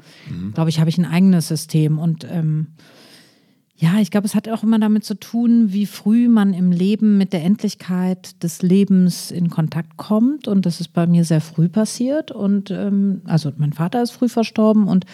glaube 0.54 0.70
ich, 0.70 0.80
habe 0.80 0.90
ich 0.90 0.98
ein 0.98 1.06
eigenes 1.06 1.50
System 1.50 2.00
und 2.00 2.26
ähm, 2.32 2.68
ja, 3.82 3.98
ich 4.00 4.12
glaube, 4.12 4.28
es 4.28 4.36
hat 4.36 4.50
auch 4.50 4.62
immer 4.62 4.78
damit 4.78 5.06
zu 5.06 5.14
tun, 5.18 5.72
wie 5.72 5.86
früh 5.86 6.28
man 6.28 6.54
im 6.54 6.74
Leben 6.74 7.18
mit 7.18 7.32
der 7.32 7.46
Endlichkeit 7.46 8.44
des 8.44 8.62
Lebens 8.62 9.32
in 9.32 9.50
Kontakt 9.50 9.96
kommt. 9.96 10.50
Und 10.50 10.66
das 10.66 10.82
ist 10.82 10.90
bei 10.90 11.08
mir 11.08 11.24
sehr 11.24 11.40
früh 11.40 11.70
passiert. 11.70 12.30
Und 12.30 12.72
ähm, 12.72 13.22
also 13.24 13.54
mein 13.56 13.72
Vater 13.72 14.04
ist 14.04 14.12
früh 14.12 14.28
verstorben 14.28 14.86
und 14.90 15.06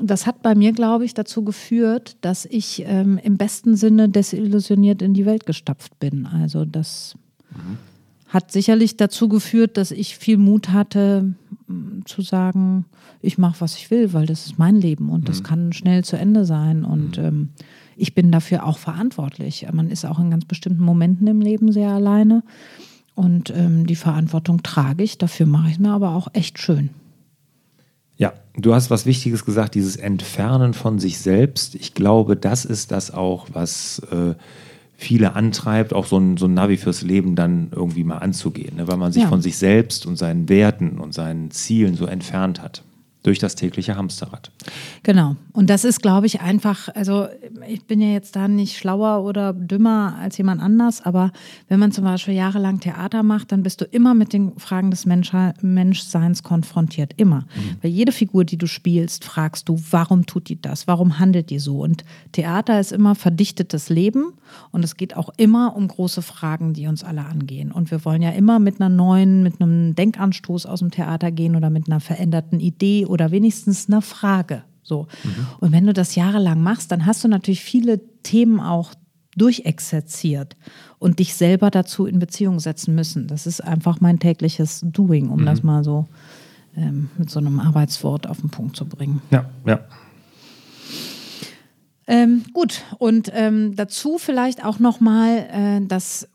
das 0.00 0.26
hat 0.26 0.42
bei 0.42 0.54
mir, 0.54 0.72
glaube 0.72 1.04
ich, 1.04 1.14
dazu 1.14 1.44
geführt, 1.44 2.16
dass 2.20 2.46
ich 2.46 2.82
ähm, 2.86 3.18
im 3.22 3.36
besten 3.36 3.76
Sinne 3.76 4.08
desillusioniert 4.08 5.02
in 5.02 5.14
die 5.14 5.26
Welt 5.26 5.46
gestapft 5.46 5.98
bin. 6.00 6.26
Also 6.26 6.64
das 6.64 7.14
hat 8.28 8.50
sicherlich 8.50 8.96
dazu 8.96 9.28
geführt, 9.28 9.76
dass 9.76 9.92
ich 9.92 10.18
viel 10.18 10.38
Mut 10.38 10.70
hatte, 10.70 11.34
m, 11.68 12.02
zu 12.04 12.22
sagen, 12.22 12.86
ich 13.20 13.38
mache, 13.38 13.60
was 13.60 13.76
ich 13.76 13.90
will, 13.92 14.12
weil 14.12 14.26
das 14.26 14.46
ist 14.46 14.58
mein 14.58 14.74
Leben 14.74 15.08
und 15.08 15.28
das 15.28 15.44
kann 15.44 15.72
schnell 15.72 16.02
zu 16.02 16.16
Ende 16.16 16.44
sein. 16.44 16.84
Und 16.84 17.16
ähm, 17.18 17.50
ich 17.96 18.14
bin 18.14 18.32
dafür 18.32 18.66
auch 18.66 18.78
verantwortlich. 18.78 19.66
Man 19.72 19.88
ist 19.88 20.04
auch 20.04 20.18
in 20.18 20.30
ganz 20.30 20.44
bestimmten 20.44 20.82
Momenten 20.82 21.28
im 21.28 21.40
Leben 21.40 21.70
sehr 21.70 21.90
alleine. 21.90 22.42
Und 23.14 23.50
ähm, 23.50 23.86
die 23.86 23.94
Verantwortung 23.94 24.64
trage 24.64 25.04
ich, 25.04 25.18
dafür 25.18 25.46
mache 25.46 25.68
ich 25.68 25.74
es 25.74 25.78
mir 25.78 25.90
aber 25.90 26.10
auch 26.10 26.26
echt 26.32 26.58
schön. 26.58 26.90
Ja, 28.16 28.32
du 28.56 28.74
hast 28.74 28.90
was 28.90 29.06
Wichtiges 29.06 29.44
gesagt, 29.44 29.74
dieses 29.74 29.96
Entfernen 29.96 30.74
von 30.74 30.98
sich 30.98 31.18
selbst. 31.18 31.74
Ich 31.74 31.94
glaube, 31.94 32.36
das 32.36 32.64
ist 32.64 32.92
das 32.92 33.10
auch, 33.12 33.48
was 33.52 34.00
äh, 34.10 34.34
viele 34.96 35.34
antreibt, 35.34 35.92
auch 35.92 36.06
so 36.06 36.18
ein, 36.18 36.36
so 36.36 36.46
ein 36.46 36.54
Navi 36.54 36.76
fürs 36.76 37.02
Leben 37.02 37.34
dann 37.34 37.68
irgendwie 37.74 38.04
mal 38.04 38.18
anzugehen, 38.18 38.76
ne? 38.76 38.86
weil 38.88 38.96
man 38.96 39.12
sich 39.12 39.24
Ja. 39.24 39.28
von 39.28 39.42
sich 39.42 39.58
selbst 39.58 40.06
und 40.06 40.16
seinen 40.16 40.48
Werten 40.48 40.98
und 41.00 41.12
seinen 41.12 41.50
Zielen 41.50 41.96
so 41.96 42.06
entfernt 42.06 42.62
hat. 42.62 42.82
Durch 43.24 43.38
das 43.38 43.54
tägliche 43.54 43.96
Hamsterrad. 43.96 44.50
Genau. 45.02 45.34
Und 45.52 45.70
das 45.70 45.84
ist, 45.84 46.02
glaube 46.02 46.26
ich, 46.26 46.42
einfach, 46.42 46.88
also 46.94 47.26
ich 47.66 47.84
bin 47.84 48.02
ja 48.02 48.08
jetzt 48.08 48.36
da 48.36 48.48
nicht 48.48 48.76
schlauer 48.76 49.24
oder 49.24 49.54
dümmer 49.54 50.16
als 50.20 50.36
jemand 50.36 50.60
anders, 50.60 51.00
aber 51.00 51.32
wenn 51.68 51.80
man 51.80 51.90
zum 51.90 52.04
Beispiel 52.04 52.34
jahrelang 52.34 52.80
Theater 52.80 53.22
macht, 53.22 53.50
dann 53.50 53.62
bist 53.62 53.80
du 53.80 53.86
immer 53.86 54.12
mit 54.12 54.34
den 54.34 54.58
Fragen 54.58 54.90
des 54.90 55.06
Mensch 55.06 55.32
Menschseins 55.62 56.42
konfrontiert. 56.42 57.14
Immer. 57.16 57.46
Weil 57.80 57.90
jede 57.90 58.12
Figur, 58.12 58.44
die 58.44 58.58
du 58.58 58.66
spielst, 58.66 59.24
fragst 59.24 59.70
du, 59.70 59.80
warum 59.90 60.26
tut 60.26 60.50
die 60.50 60.60
das? 60.60 60.86
Warum 60.86 61.18
handelt 61.18 61.48
die 61.48 61.58
so? 61.58 61.80
Und 61.80 62.04
Theater 62.32 62.78
ist 62.78 62.92
immer 62.92 63.14
verdichtetes 63.14 63.88
Leben 63.88 64.34
und 64.70 64.84
es 64.84 64.96
geht 64.96 65.16
auch 65.16 65.30
immer 65.38 65.76
um 65.76 65.88
große 65.88 66.20
Fragen, 66.20 66.74
die 66.74 66.86
uns 66.86 67.02
alle 67.02 67.24
angehen. 67.24 67.72
Und 67.72 67.90
wir 67.90 68.04
wollen 68.04 68.20
ja 68.20 68.30
immer 68.30 68.58
mit 68.58 68.80
einer 68.80 68.90
neuen, 68.90 69.42
mit 69.42 69.60
einem 69.60 69.94
Denkanstoß 69.94 70.66
aus 70.66 70.80
dem 70.80 70.90
Theater 70.90 71.32
gehen 71.32 71.56
oder 71.56 71.70
mit 71.70 71.88
einer 71.88 72.00
veränderten 72.00 72.60
Idee 72.60 73.06
oder 73.14 73.30
wenigstens 73.30 73.88
einer 73.88 74.02
Frage. 74.02 74.64
So. 74.82 75.06
Und 75.60 75.72
wenn 75.72 75.86
du 75.86 75.94
das 75.94 76.14
jahrelang 76.14 76.62
machst, 76.62 76.92
dann 76.92 77.06
hast 77.06 77.24
du 77.24 77.28
natürlich 77.28 77.62
viele 77.62 78.00
Themen 78.22 78.60
auch 78.60 78.92
durchexerziert 79.36 80.56
und 80.98 81.20
dich 81.20 81.34
selber 81.34 81.70
dazu 81.70 82.06
in 82.06 82.18
Beziehung 82.18 82.60
setzen 82.60 82.94
müssen. 82.94 83.26
Das 83.26 83.46
ist 83.46 83.62
einfach 83.62 84.00
mein 84.00 84.18
tägliches 84.18 84.80
Doing, 84.84 85.28
um 85.30 85.46
das 85.46 85.62
mal 85.62 85.82
so 85.84 86.06
ähm, 86.76 87.08
mit 87.16 87.30
so 87.30 87.38
einem 87.38 87.60
Arbeitswort 87.60 88.28
auf 88.28 88.40
den 88.40 88.50
Punkt 88.50 88.76
zu 88.76 88.84
bringen. 88.84 89.22
Ja, 89.30 89.48
ja. 89.64 89.80
Ähm, 92.06 92.42
gut, 92.52 92.82
und 92.98 93.30
ähm, 93.32 93.74
dazu 93.76 94.18
vielleicht 94.18 94.64
auch 94.64 94.78
nochmal, 94.78 95.46
äh, 95.50 95.86
dass 95.86 96.28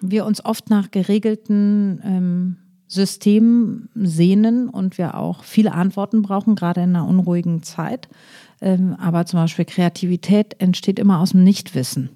wir 0.00 0.24
uns 0.24 0.44
oft 0.44 0.70
nach 0.70 0.90
geregelten 0.90 2.56
Systemen 2.88 3.90
sehnen 3.94 4.68
und 4.68 4.98
wir 4.98 5.14
auch 5.14 5.44
viele 5.44 5.72
Antworten 5.72 6.22
brauchen, 6.22 6.54
gerade 6.54 6.82
in 6.82 6.96
einer 6.96 7.06
unruhigen 7.06 7.62
Zeit. 7.62 8.08
Ähm, 8.60 8.96
aber 8.98 9.26
zum 9.26 9.40
Beispiel 9.40 9.66
Kreativität 9.66 10.56
entsteht 10.58 10.98
immer 10.98 11.20
aus 11.20 11.30
dem 11.30 11.44
Nichtwissen. 11.44 12.08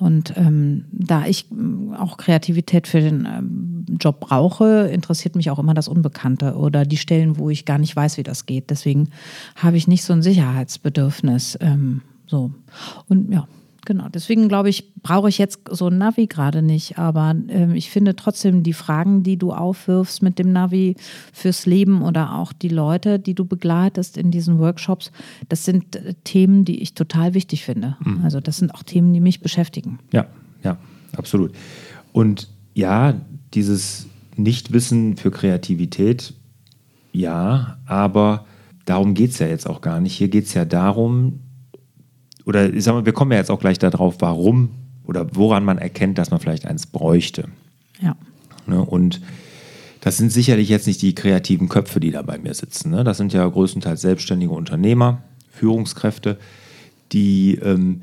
Und 0.00 0.32
ähm, 0.38 0.86
da 0.92 1.26
ich 1.26 1.50
ähm, 1.50 1.94
auch 1.96 2.16
Kreativität 2.16 2.88
für 2.88 3.02
den 3.02 3.28
ähm, 3.30 3.84
Job 4.00 4.18
brauche, 4.20 4.88
interessiert 4.88 5.36
mich 5.36 5.50
auch 5.50 5.58
immer 5.58 5.74
das 5.74 5.88
Unbekannte 5.88 6.56
oder 6.56 6.86
die 6.86 6.96
Stellen, 6.96 7.36
wo 7.36 7.50
ich 7.50 7.66
gar 7.66 7.76
nicht 7.76 7.94
weiß, 7.94 8.16
wie 8.16 8.22
das 8.22 8.46
geht. 8.46 8.70
Deswegen 8.70 9.10
habe 9.56 9.76
ich 9.76 9.86
nicht 9.86 10.02
so 10.02 10.14
ein 10.14 10.22
Sicherheitsbedürfnis. 10.22 11.58
Ähm, 11.60 12.00
so. 12.26 12.50
Und 13.08 13.30
ja, 13.30 13.46
genau. 13.84 14.08
Deswegen 14.08 14.48
glaube 14.48 14.68
ich, 14.68 14.94
brauche 15.02 15.28
ich 15.28 15.38
jetzt 15.38 15.60
so 15.70 15.88
ein 15.88 15.98
Navi 15.98 16.26
gerade 16.26 16.62
nicht. 16.62 16.98
Aber 16.98 17.34
ähm, 17.48 17.74
ich 17.74 17.90
finde 17.90 18.16
trotzdem 18.16 18.62
die 18.62 18.72
Fragen, 18.72 19.22
die 19.22 19.36
du 19.36 19.52
aufwirfst 19.52 20.22
mit 20.22 20.38
dem 20.38 20.52
Navi 20.52 20.96
fürs 21.32 21.66
Leben 21.66 22.02
oder 22.02 22.34
auch 22.34 22.52
die 22.52 22.68
Leute, 22.68 23.18
die 23.18 23.34
du 23.34 23.44
begleitest 23.44 24.16
in 24.16 24.30
diesen 24.30 24.58
Workshops, 24.58 25.10
das 25.48 25.64
sind 25.64 25.96
äh, 25.96 26.14
Themen, 26.24 26.64
die 26.64 26.82
ich 26.82 26.94
total 26.94 27.34
wichtig 27.34 27.64
finde. 27.64 27.96
Also 28.22 28.40
das 28.40 28.58
sind 28.58 28.74
auch 28.74 28.82
Themen, 28.82 29.12
die 29.12 29.20
mich 29.20 29.40
beschäftigen. 29.40 29.98
Ja, 30.12 30.26
ja, 30.62 30.76
absolut. 31.16 31.52
Und 32.12 32.48
ja, 32.74 33.14
dieses 33.54 34.06
Nichtwissen 34.36 35.16
für 35.16 35.30
Kreativität, 35.30 36.34
ja, 37.12 37.78
aber 37.86 38.46
darum 38.84 39.14
geht 39.14 39.30
es 39.30 39.38
ja 39.38 39.46
jetzt 39.46 39.68
auch 39.68 39.80
gar 39.80 40.00
nicht. 40.00 40.14
Hier 40.14 40.28
geht 40.28 40.46
es 40.46 40.54
ja 40.54 40.64
darum, 40.64 41.40
oder 42.50 42.74
ich 42.74 42.82
sag 42.82 42.94
mal, 42.94 43.06
wir 43.06 43.12
kommen 43.12 43.30
ja 43.30 43.38
jetzt 43.38 43.48
auch 43.48 43.60
gleich 43.60 43.78
darauf, 43.78 44.16
warum 44.18 44.70
oder 45.04 45.36
woran 45.36 45.64
man 45.64 45.78
erkennt, 45.78 46.18
dass 46.18 46.32
man 46.32 46.40
vielleicht 46.40 46.66
eins 46.66 46.84
bräuchte. 46.84 47.44
Ja. 48.00 48.16
Ne? 48.66 48.84
Und 48.84 49.20
das 50.00 50.16
sind 50.16 50.32
sicherlich 50.32 50.68
jetzt 50.68 50.88
nicht 50.88 51.00
die 51.00 51.14
kreativen 51.14 51.68
Köpfe, 51.68 52.00
die 52.00 52.10
da 52.10 52.22
bei 52.22 52.38
mir 52.38 52.52
sitzen. 52.52 52.90
Ne? 52.90 53.04
Das 53.04 53.18
sind 53.18 53.32
ja 53.32 53.46
größtenteils 53.46 54.00
selbstständige 54.00 54.50
Unternehmer, 54.50 55.22
Führungskräfte, 55.52 56.38
die, 57.12 57.54
ähm, 57.62 58.02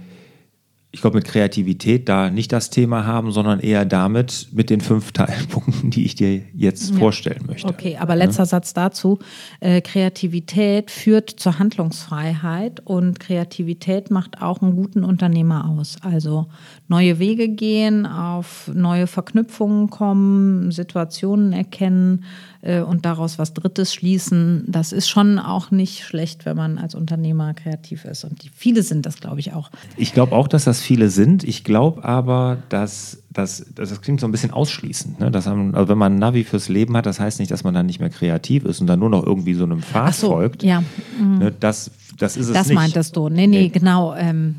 ich 0.92 1.02
glaube, 1.02 1.18
mit 1.18 1.26
Kreativität 1.26 2.08
da 2.08 2.30
nicht 2.30 2.52
das 2.54 2.70
Thema 2.70 3.06
haben, 3.06 3.32
sondern 3.32 3.60
eher 3.60 3.84
damit 3.84 4.48
mit 4.54 4.70
den 4.70 4.80
fünf 4.80 5.12
Teilpunkten, 5.12 5.92
die 5.92 6.06
ich 6.06 6.16
dir 6.16 6.42
jetzt 6.56 6.92
Ja. 6.92 6.98
vorstellen 6.98 7.44
möchte. 7.46 7.68
Okay, 7.68 7.98
aber 8.00 8.16
letzter 8.16 8.46
Satz 8.46 8.74
dazu. 8.74 9.20
Äh, 9.60 9.82
Kreativität 9.82 10.90
führt 10.90 11.30
zur 11.30 11.60
Handlungsfreiheit 11.60 12.82
und 12.86 13.20
Kreativität 13.20 14.12
macht 14.12 14.42
auch 14.42 14.62
einen 14.62 14.76
guten 14.76 15.04
Unternehmer 15.04 15.70
aus. 15.70 15.98
Also 16.02 16.48
neue 16.88 17.20
Wege 17.20 17.50
gehen, 17.50 18.06
auf 18.06 18.72
neue 18.74 19.08
Verknüpfungen 19.08 19.90
kommen, 19.90 20.72
Situationen 20.72 21.52
erkennen 21.52 22.24
äh, 22.62 22.80
und 22.80 23.06
daraus 23.06 23.38
was 23.38 23.54
Drittes 23.54 23.94
schließen. 23.94 24.64
Das 24.68 24.94
ist 24.94 25.10
schon 25.10 25.38
auch 25.38 25.70
nicht 25.70 26.04
schlecht, 26.06 26.46
wenn 26.46 26.56
man 26.56 26.78
als 26.78 26.96
Unternehmer 26.96 27.54
kreativ 27.54 28.06
ist. 28.06 28.24
Und 28.24 28.42
die, 28.44 28.50
viele 28.56 28.84
sind 28.84 29.06
das, 29.06 29.18
glaube 29.20 29.42
ich, 29.42 29.54
auch. 29.54 29.70
Ich 29.98 30.14
glaube 30.14 30.34
auch, 30.36 30.48
dass 30.48 30.64
das 30.64 30.77
viele 30.82 31.10
sind. 31.10 31.44
Ich 31.44 31.64
glaube 31.64 32.04
aber, 32.04 32.58
dass 32.70 33.24
das, 33.32 33.66
das, 33.76 33.90
das 33.90 34.02
klingt 34.02 34.20
so 34.20 34.28
ein 34.28 34.32
bisschen 34.32 34.52
ausschließend. 34.52 35.20
Ne? 35.20 35.30
Dass 35.32 35.46
man, 35.46 35.76
also 35.76 35.90
wenn 35.90 35.98
man 35.98 36.14
ein 36.16 36.20
Navi 36.20 36.44
fürs 36.44 36.70
Leben 36.70 36.98
hat, 36.98 37.06
das 37.06 37.20
heißt 37.20 37.40
nicht, 37.40 37.52
dass 37.52 37.64
man 37.64 37.74
dann 37.74 37.86
nicht 37.86 38.00
mehr 38.00 38.10
kreativ 38.10 38.66
ist 38.66 38.82
und 38.82 38.88
dann 38.88 39.00
nur 39.00 39.10
noch 39.10 39.24
irgendwie 39.26 39.54
so 39.54 39.64
einem 39.64 39.82
Pfad 39.82 40.16
so, 40.16 40.30
folgt. 40.30 40.64
ja. 40.64 40.84
Ne? 41.22 41.54
Das, 41.60 41.92
das 42.18 42.36
ist 42.36 42.48
es 42.48 42.54
Das 42.54 42.68
nicht. 42.68 42.76
meintest 42.76 43.16
du. 43.16 43.30
Nee, 43.30 43.48
nee, 43.48 43.70
genau. 43.70 44.16
Ähm, 44.16 44.56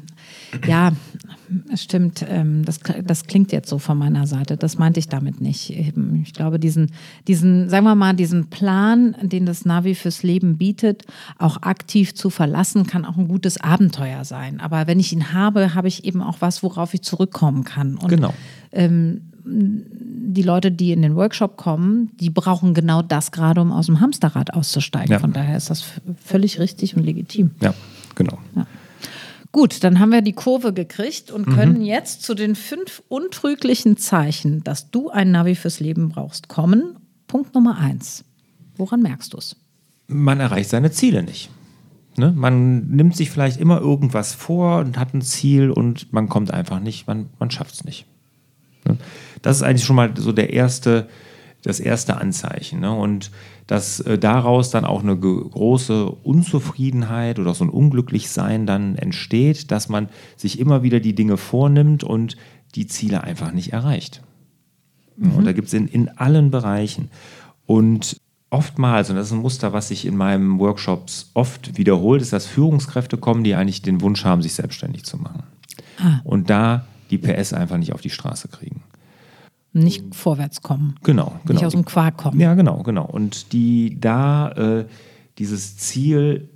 ja, 0.67 0.93
es 1.73 1.83
stimmt. 1.83 2.25
Ähm, 2.29 2.65
das, 2.65 2.81
das 3.05 3.27
klingt 3.27 3.53
jetzt 3.53 3.69
so 3.69 3.79
von 3.79 3.99
meiner 3.99 4.27
Seite. 4.27 4.57
Das 4.57 4.79
meinte 4.79 5.01
ich 5.01 5.09
damit 5.09 5.41
nicht. 5.41 5.71
Ich 5.71 6.33
glaube, 6.33 6.59
diesen, 6.59 6.93
diesen, 7.27 7.69
sagen 7.69 7.85
wir 7.85 7.95
mal, 7.95 8.15
diesen 8.15 8.49
Plan, 8.49 9.15
den 9.23 9.47
das 9.47 9.65
Navi 9.65 9.95
fürs 9.95 10.23
Leben 10.23 10.59
bietet, 10.59 11.05
auch 11.39 11.63
aktiv 11.63 12.15
zu 12.15 12.31
verlassen, 12.31 12.87
kann 12.87 13.05
auch 13.05 13.17
ein 13.17 13.29
gutes 13.29 13.59
Abenteuer 13.61 14.25
sein. 14.25 14.61
Aber 14.61 14.87
wenn 14.87 15.01
ich 15.01 15.13
ihn 15.13 15.33
habe, 15.33 15.75
habe 15.75 15.89
ich 15.89 16.05
eben 16.05 16.23
auch 16.23 16.41
was, 16.41 16.63
worauf 16.63 16.95
ich 16.95 17.03
zurückkommen 17.03 17.65
kann. 17.65 17.97
Und 17.97 18.09
Genau. 18.09 18.33
die 19.45 20.43
Leute, 20.43 20.71
die 20.71 20.93
in 20.93 21.03
den 21.03 21.17
Workshop 21.17 21.57
kommen, 21.57 22.11
die 22.21 22.31
brauchen 22.31 22.75
genau 22.75 23.03
das 23.03 23.33
gerade, 23.33 23.61
um 23.61 23.73
aus 23.73 23.87
dem 23.87 24.01
Hamsterrad 24.01 24.53
auszusteigen. 24.53 25.13
Ja. 25.13 25.19
Von 25.19 25.33
daher 25.33 25.57
ist 25.57 25.71
das 25.71 25.85
völlig 26.23 26.59
richtig 26.59 26.97
und 26.97 27.05
legitim. 27.05 27.53
Ja, 27.61 27.73
genau. 28.15 28.39
Gut, 29.59 29.83
dann 29.83 29.99
haben 29.99 30.13
wir 30.13 30.23
die 30.23 30.35
Kurve 30.35 30.73
gekriegt 30.73 31.33
und 31.33 31.47
können 31.47 31.83
jetzt 31.83 32.23
zu 32.23 32.37
den 32.37 32.55
fünf 32.55 33.03
untrüglichen 33.09 33.97
Zeichen, 33.97 34.63
dass 34.63 34.93
du 34.93 35.11
ein 35.11 35.33
Navi 35.33 35.57
fürs 35.57 35.81
Leben 35.81 36.11
brauchst, 36.11 36.47
kommen. 36.47 36.95
Punkt 37.27 37.57
Nummer 37.57 37.77
eins. 37.77 38.25
Woran 38.77 39.03
merkst 39.03 39.33
du 39.33 39.39
es? 39.39 39.57
Man 40.07 40.39
erreicht 40.39 40.71
seine 40.71 40.93
Ziele 40.93 41.25
nicht. 41.25 41.51
Ne? 42.17 42.33
Man 42.37 42.87
nimmt 42.87 43.17
sich 43.17 43.33
vielleicht 43.33 43.59
immer 43.59 43.81
irgendwas 43.81 44.33
vor 44.33 44.79
und 44.79 44.97
hat 44.97 45.13
ein 45.13 45.23
Ziel 45.23 45.73
und 45.73 46.13
man 46.13 46.29
kommt 46.29 46.55
einfach 46.55 46.79
nicht, 46.79 47.09
man, 47.09 47.29
man 47.41 47.51
schafft 47.51 47.75
es 47.75 47.83
nicht. 47.83 48.07
Ne? 48.87 48.97
Das 49.43 49.57
ist 49.57 49.65
eigentlich 49.65 49.85
schon 49.85 49.97
mal 49.97 50.15
so 50.17 50.31
der 50.31 50.53
erste, 50.53 51.09
das 51.65 51.81
erste 51.81 52.17
Anzeichen. 52.19 52.79
Ne? 52.79 52.93
Und 52.93 53.33
dass 53.69 54.01
äh, 54.01 54.19
daraus 54.19 54.71
dann 54.71 54.85
auch 54.85 55.03
eine 55.03 55.17
große 55.17 56.07
Unzufriedenheit 56.07 57.39
oder 57.39 57.55
so 57.55 57.65
ein 57.65 57.71
Unglücklichsein 57.71 58.67
dann 58.67 58.97
entsteht, 58.97 59.71
dass 59.71 59.89
man 59.89 60.09
sich 60.37 60.59
immer 60.59 60.83
wieder 60.83 60.99
die 60.99 61.15
Dinge 61.15 61.37
vornimmt 61.37 62.03
und 62.03 62.37
die 62.75 62.87
Ziele 62.87 63.23
einfach 63.23 63.53
nicht 63.53 63.73
erreicht. 63.73 64.23
Ja, 65.19 65.31
Und 65.37 65.45
da 65.45 65.53
gibt 65.53 65.69
es 65.69 65.75
in, 65.75 65.87
in 65.87 66.09
allen 66.09 66.51
Bereichen. 66.51 67.11
Und 67.67 68.17
oftmals, 68.51 69.11
und 69.11 69.17
das 69.17 69.27
ist 69.27 69.33
ein 69.33 69.41
Muster, 69.41 69.75
was 69.75 69.89
sich 69.89 70.07
in 70.07 70.17
meinen 70.17 70.59
Workshops 70.59 71.31
oft 71.35 71.77
wiederholt, 71.77 72.23
ist, 72.23 72.33
dass 72.33 72.47
Führungskräfte 72.47 73.19
kommen, 73.19 73.45
die 73.45 73.55
eigentlich 73.55 73.83
den 73.83 74.01
Wunsch 74.01 74.25
haben, 74.25 74.41
sich 74.41 74.55
selbstständig 74.55 75.05
zu 75.05 75.19
machen. 75.19 75.43
Ah. 75.99 76.21
Und 76.25 76.49
da 76.49 76.87
die 77.11 77.19
PS 77.19 77.53
einfach 77.53 77.77
nicht 77.77 77.93
auf 77.93 78.01
die 78.01 78.11
Straße 78.11 78.49
kriegen. 78.49 78.83
Nicht 79.79 80.15
vorwärts 80.15 80.63
kommen. 80.63 80.97
Genau, 81.03 81.33
genau. 81.45 81.55
Nicht 81.55 81.67
aus 81.67 81.73
dem 81.73 81.85
Quark 81.85 82.17
kommen. 82.17 82.41
Ja, 82.41 82.55
genau, 82.55 82.83
genau. 82.83 83.05
Und 83.05 83.53
die 83.53 83.99
da 84.01 84.51
äh, 84.53 84.85
dieses 85.39 85.77
Ziel 85.77 86.49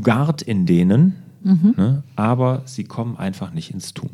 gart 0.00 0.42
in 0.42 0.66
denen, 0.66 1.14
ne, 1.42 2.02
aber 2.16 2.62
sie 2.64 2.84
kommen 2.84 3.16
einfach 3.16 3.52
nicht 3.52 3.72
ins 3.72 3.94
Tun. 3.94 4.10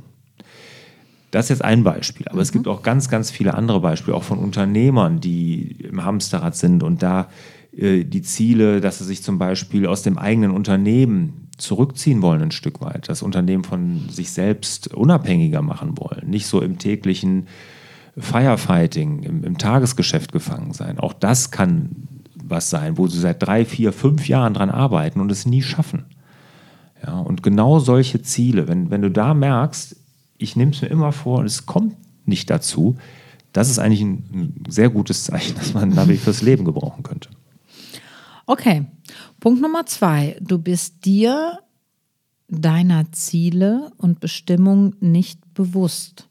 Das 1.30 1.46
ist 1.46 1.50
jetzt 1.50 1.64
ein 1.64 1.84
Beispiel, 1.84 2.26
aber 2.28 2.40
es 2.40 2.52
gibt 2.52 2.66
auch 2.68 2.82
ganz, 2.82 3.08
ganz 3.10 3.30
viele 3.30 3.54
andere 3.54 3.80
Beispiele, 3.80 4.16
auch 4.16 4.22
von 4.22 4.38
Unternehmern, 4.38 5.20
die 5.20 5.72
im 5.82 6.02
Hamsterrad 6.04 6.56
sind 6.56 6.82
und 6.82 7.02
da 7.02 7.28
äh, 7.76 8.04
die 8.04 8.22
Ziele, 8.22 8.80
dass 8.80 8.98
sie 8.98 9.04
sich 9.04 9.22
zum 9.22 9.38
Beispiel 9.38 9.86
aus 9.86 10.02
dem 10.02 10.16
eigenen 10.16 10.50
Unternehmen 10.50 11.48
zurückziehen 11.58 12.22
wollen 12.22 12.40
ein 12.40 12.50
Stück 12.50 12.80
weit, 12.80 13.08
das 13.08 13.22
Unternehmen 13.22 13.64
von 13.64 14.08
sich 14.08 14.30
selbst 14.30 14.94
unabhängiger 14.94 15.60
machen 15.60 15.98
wollen, 15.98 16.30
nicht 16.30 16.46
so 16.46 16.62
im 16.62 16.78
täglichen 16.78 17.48
Firefighting, 18.20 19.22
im, 19.22 19.44
im 19.44 19.58
Tagesgeschäft 19.58 20.32
gefangen 20.32 20.72
sein. 20.72 20.98
Auch 20.98 21.12
das 21.12 21.50
kann 21.50 21.90
was 22.50 22.70
sein, 22.70 22.96
wo 22.96 23.06
sie 23.06 23.20
seit 23.20 23.42
drei, 23.42 23.64
vier, 23.64 23.92
fünf 23.92 24.28
Jahren 24.28 24.54
dran 24.54 24.70
arbeiten 24.70 25.20
und 25.20 25.30
es 25.30 25.46
nie 25.46 25.62
schaffen. 25.62 26.06
Ja, 27.06 27.18
und 27.18 27.42
genau 27.42 27.78
solche 27.78 28.22
Ziele, 28.22 28.68
wenn, 28.68 28.90
wenn 28.90 29.02
du 29.02 29.10
da 29.10 29.34
merkst, 29.34 29.96
ich 30.38 30.56
nehme 30.56 30.72
es 30.72 30.82
mir 30.82 30.88
immer 30.88 31.12
vor 31.12 31.40
und 31.40 31.46
es 31.46 31.66
kommt 31.66 31.96
nicht 32.26 32.50
dazu, 32.50 32.96
das 33.52 33.70
ist 33.70 33.78
eigentlich 33.78 34.02
ein, 34.02 34.24
ein 34.32 34.64
sehr 34.68 34.90
gutes 34.90 35.24
Zeichen, 35.24 35.54
dass 35.56 35.74
man 35.74 35.84
ein 35.84 35.96
Navi 35.96 36.16
fürs 36.16 36.42
Leben 36.42 36.64
gebrauchen 36.64 37.02
könnte. 37.02 37.30
Okay, 38.46 38.86
Punkt 39.40 39.60
Nummer 39.60 39.86
zwei. 39.86 40.36
Du 40.40 40.58
bist 40.58 41.04
dir 41.04 41.58
deiner 42.48 43.12
Ziele 43.12 43.92
und 43.96 44.20
Bestimmung 44.20 44.94
nicht 45.00 45.54
bewusst. 45.54 46.27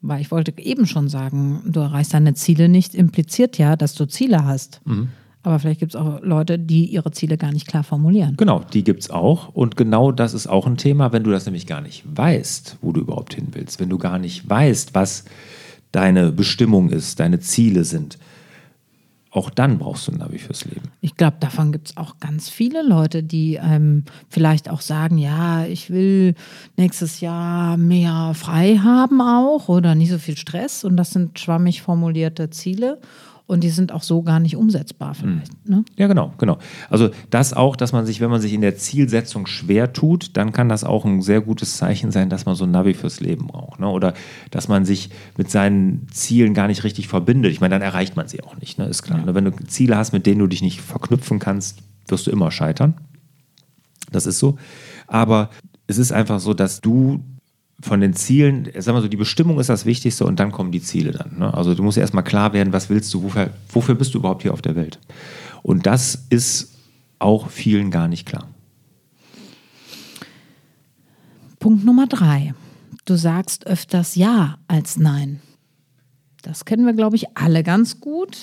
Weil 0.00 0.20
ich 0.20 0.30
wollte 0.30 0.54
eben 0.58 0.86
schon 0.86 1.08
sagen, 1.08 1.62
du 1.66 1.80
erreichst 1.80 2.14
deine 2.14 2.34
Ziele 2.34 2.68
nicht, 2.68 2.94
impliziert 2.94 3.58
ja, 3.58 3.76
dass 3.76 3.94
du 3.94 4.06
Ziele 4.06 4.44
hast. 4.44 4.80
Mhm. 4.84 5.08
Aber 5.42 5.58
vielleicht 5.58 5.80
gibt 5.80 5.94
es 5.94 6.00
auch 6.00 6.20
Leute, 6.22 6.58
die 6.58 6.86
ihre 6.86 7.10
Ziele 7.10 7.36
gar 7.36 7.52
nicht 7.52 7.66
klar 7.66 7.82
formulieren. 7.82 8.36
Genau, 8.36 8.64
die 8.72 8.84
gibt 8.84 9.02
es 9.02 9.10
auch. 9.10 9.48
Und 9.54 9.76
genau 9.76 10.12
das 10.12 10.34
ist 10.34 10.46
auch 10.46 10.66
ein 10.66 10.76
Thema, 10.76 11.12
wenn 11.12 11.24
du 11.24 11.30
das 11.30 11.46
nämlich 11.46 11.66
gar 11.66 11.80
nicht 11.80 12.04
weißt, 12.04 12.78
wo 12.82 12.92
du 12.92 13.00
überhaupt 13.00 13.34
hin 13.34 13.48
willst. 13.52 13.80
Wenn 13.80 13.88
du 13.88 13.98
gar 13.98 14.18
nicht 14.18 14.48
weißt, 14.48 14.94
was 14.94 15.24
deine 15.92 16.32
Bestimmung 16.32 16.90
ist, 16.90 17.18
deine 17.18 17.40
Ziele 17.40 17.84
sind. 17.84 18.18
Auch 19.30 19.50
dann 19.50 19.78
brauchst 19.78 20.08
du 20.08 20.12
ein 20.12 20.18
Navi 20.18 20.38
fürs 20.38 20.64
Leben. 20.64 20.90
Ich 21.02 21.16
glaube, 21.16 21.36
davon 21.40 21.70
gibt 21.70 21.90
es 21.90 21.96
auch 21.98 22.18
ganz 22.18 22.48
viele 22.48 22.82
Leute, 22.82 23.22
die 23.22 23.58
ähm, 23.62 24.04
vielleicht 24.30 24.70
auch 24.70 24.80
sagen, 24.80 25.18
ja, 25.18 25.66
ich 25.66 25.90
will 25.90 26.34
nächstes 26.76 27.20
Jahr 27.20 27.76
mehr 27.76 28.32
frei 28.34 28.78
haben 28.78 29.20
auch 29.20 29.68
oder 29.68 29.94
nicht 29.94 30.10
so 30.10 30.18
viel 30.18 30.36
Stress. 30.36 30.82
Und 30.82 30.96
das 30.96 31.10
sind 31.10 31.38
schwammig 31.38 31.82
formulierte 31.82 32.48
Ziele. 32.48 33.00
Und 33.48 33.64
die 33.64 33.70
sind 33.70 33.92
auch 33.92 34.02
so 34.02 34.20
gar 34.22 34.40
nicht 34.40 34.56
umsetzbar 34.56 35.14
vielleicht. 35.14 35.50
Mhm. 35.66 35.74
Ne? 35.74 35.84
Ja, 35.96 36.06
genau, 36.06 36.34
genau. 36.36 36.58
Also 36.90 37.08
das 37.30 37.54
auch, 37.54 37.76
dass 37.76 37.92
man 37.92 38.04
sich, 38.04 38.20
wenn 38.20 38.28
man 38.28 38.42
sich 38.42 38.52
in 38.52 38.60
der 38.60 38.76
Zielsetzung 38.76 39.46
schwer 39.46 39.94
tut, 39.94 40.36
dann 40.36 40.52
kann 40.52 40.68
das 40.68 40.84
auch 40.84 41.06
ein 41.06 41.22
sehr 41.22 41.40
gutes 41.40 41.78
Zeichen 41.78 42.10
sein, 42.10 42.28
dass 42.28 42.44
man 42.44 42.56
so 42.56 42.64
ein 42.64 42.70
Navi 42.70 42.92
fürs 42.92 43.20
Leben 43.20 43.46
braucht. 43.46 43.80
Ne? 43.80 43.88
Oder 43.88 44.12
dass 44.50 44.68
man 44.68 44.84
sich 44.84 45.08
mit 45.38 45.50
seinen 45.50 46.06
Zielen 46.10 46.52
gar 46.52 46.66
nicht 46.66 46.84
richtig 46.84 47.08
verbindet. 47.08 47.50
Ich 47.50 47.62
meine, 47.62 47.74
dann 47.74 47.80
erreicht 47.80 48.16
man 48.16 48.28
sie 48.28 48.42
auch 48.42 48.58
nicht, 48.58 48.78
ne? 48.78 48.84
ist 48.84 49.02
klar. 49.02 49.20
Ja. 49.20 49.24
Ne? 49.24 49.34
Wenn 49.34 49.46
du 49.46 49.52
Ziele 49.66 49.96
hast, 49.96 50.12
mit 50.12 50.26
denen 50.26 50.40
du 50.40 50.46
dich 50.46 50.60
nicht 50.60 50.82
verknüpfen 50.82 51.38
kannst, 51.38 51.78
wirst 52.06 52.26
du 52.26 52.30
immer 52.30 52.50
scheitern. 52.50 52.96
Das 54.12 54.26
ist 54.26 54.40
so. 54.40 54.58
Aber 55.06 55.48
es 55.86 55.96
ist 55.96 56.12
einfach 56.12 56.38
so, 56.38 56.52
dass 56.52 56.82
du 56.82 57.24
von 57.80 58.00
den 58.00 58.12
Zielen, 58.14 58.68
sagen 58.78 58.96
wir 58.96 59.02
so, 59.02 59.08
die 59.08 59.16
Bestimmung 59.16 59.60
ist 59.60 59.68
das 59.68 59.86
Wichtigste 59.86 60.24
und 60.24 60.40
dann 60.40 60.50
kommen 60.50 60.72
die 60.72 60.82
Ziele 60.82 61.12
dann. 61.12 61.38
Ne? 61.38 61.54
Also 61.54 61.74
du 61.74 61.82
musst 61.82 61.96
erstmal 61.96 62.24
klar 62.24 62.52
werden, 62.52 62.72
was 62.72 62.90
willst 62.90 63.12
du, 63.14 63.22
wofür, 63.22 63.50
wofür 63.72 63.94
bist 63.94 64.14
du 64.14 64.18
überhaupt 64.18 64.42
hier 64.42 64.52
auf 64.52 64.62
der 64.62 64.74
Welt? 64.74 64.98
Und 65.62 65.86
das 65.86 66.26
ist 66.30 66.74
auch 67.18 67.50
vielen 67.50 67.90
gar 67.90 68.08
nicht 68.08 68.26
klar. 68.26 68.48
Punkt 71.60 71.84
Nummer 71.84 72.06
drei. 72.06 72.54
Du 73.04 73.16
sagst 73.16 73.66
öfters 73.66 74.14
Ja 74.14 74.58
als 74.68 74.96
Nein. 74.96 75.40
Das 76.42 76.64
kennen 76.64 76.86
wir, 76.86 76.92
glaube 76.94 77.16
ich, 77.16 77.36
alle 77.36 77.62
ganz 77.62 78.00
gut. 78.00 78.38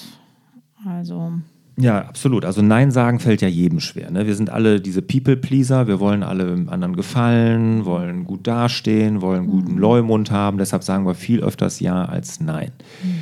Also 0.86 1.34
ja, 1.78 2.06
absolut. 2.06 2.46
Also 2.46 2.62
Nein 2.62 2.92
sagen 2.92 3.20
fällt 3.20 3.42
ja 3.42 3.50
jedem 3.50 3.82
schwer. 3.82 4.10
Ne? 4.10 4.26
Wir 4.26 4.36
sind 4.36 4.50
alle 4.50 4.80
diese 4.80 5.02
People-Pleaser. 5.02 5.88
Wir 5.88 6.00
wollen 6.00 6.24
alle 6.24 6.66
anderen 6.70 6.96
gefallen, 6.96 7.84
wollen 7.84 8.24
gut 8.24 8.48
dastehen, 8.48 9.22
wollen 9.22 9.40
einen 9.40 9.50
guten 9.50 9.74
mhm. 9.74 9.80
Leumund 9.80 10.32
haben. 10.32 10.58
Deshalb 10.58 10.84
sagen 10.84 11.06
wir 11.06 11.16
viel 11.16 11.42
öfters 11.42 11.82
Ja 11.82 12.06
als 12.06 12.40
Nein. 12.40 12.72
Mhm. 13.04 13.16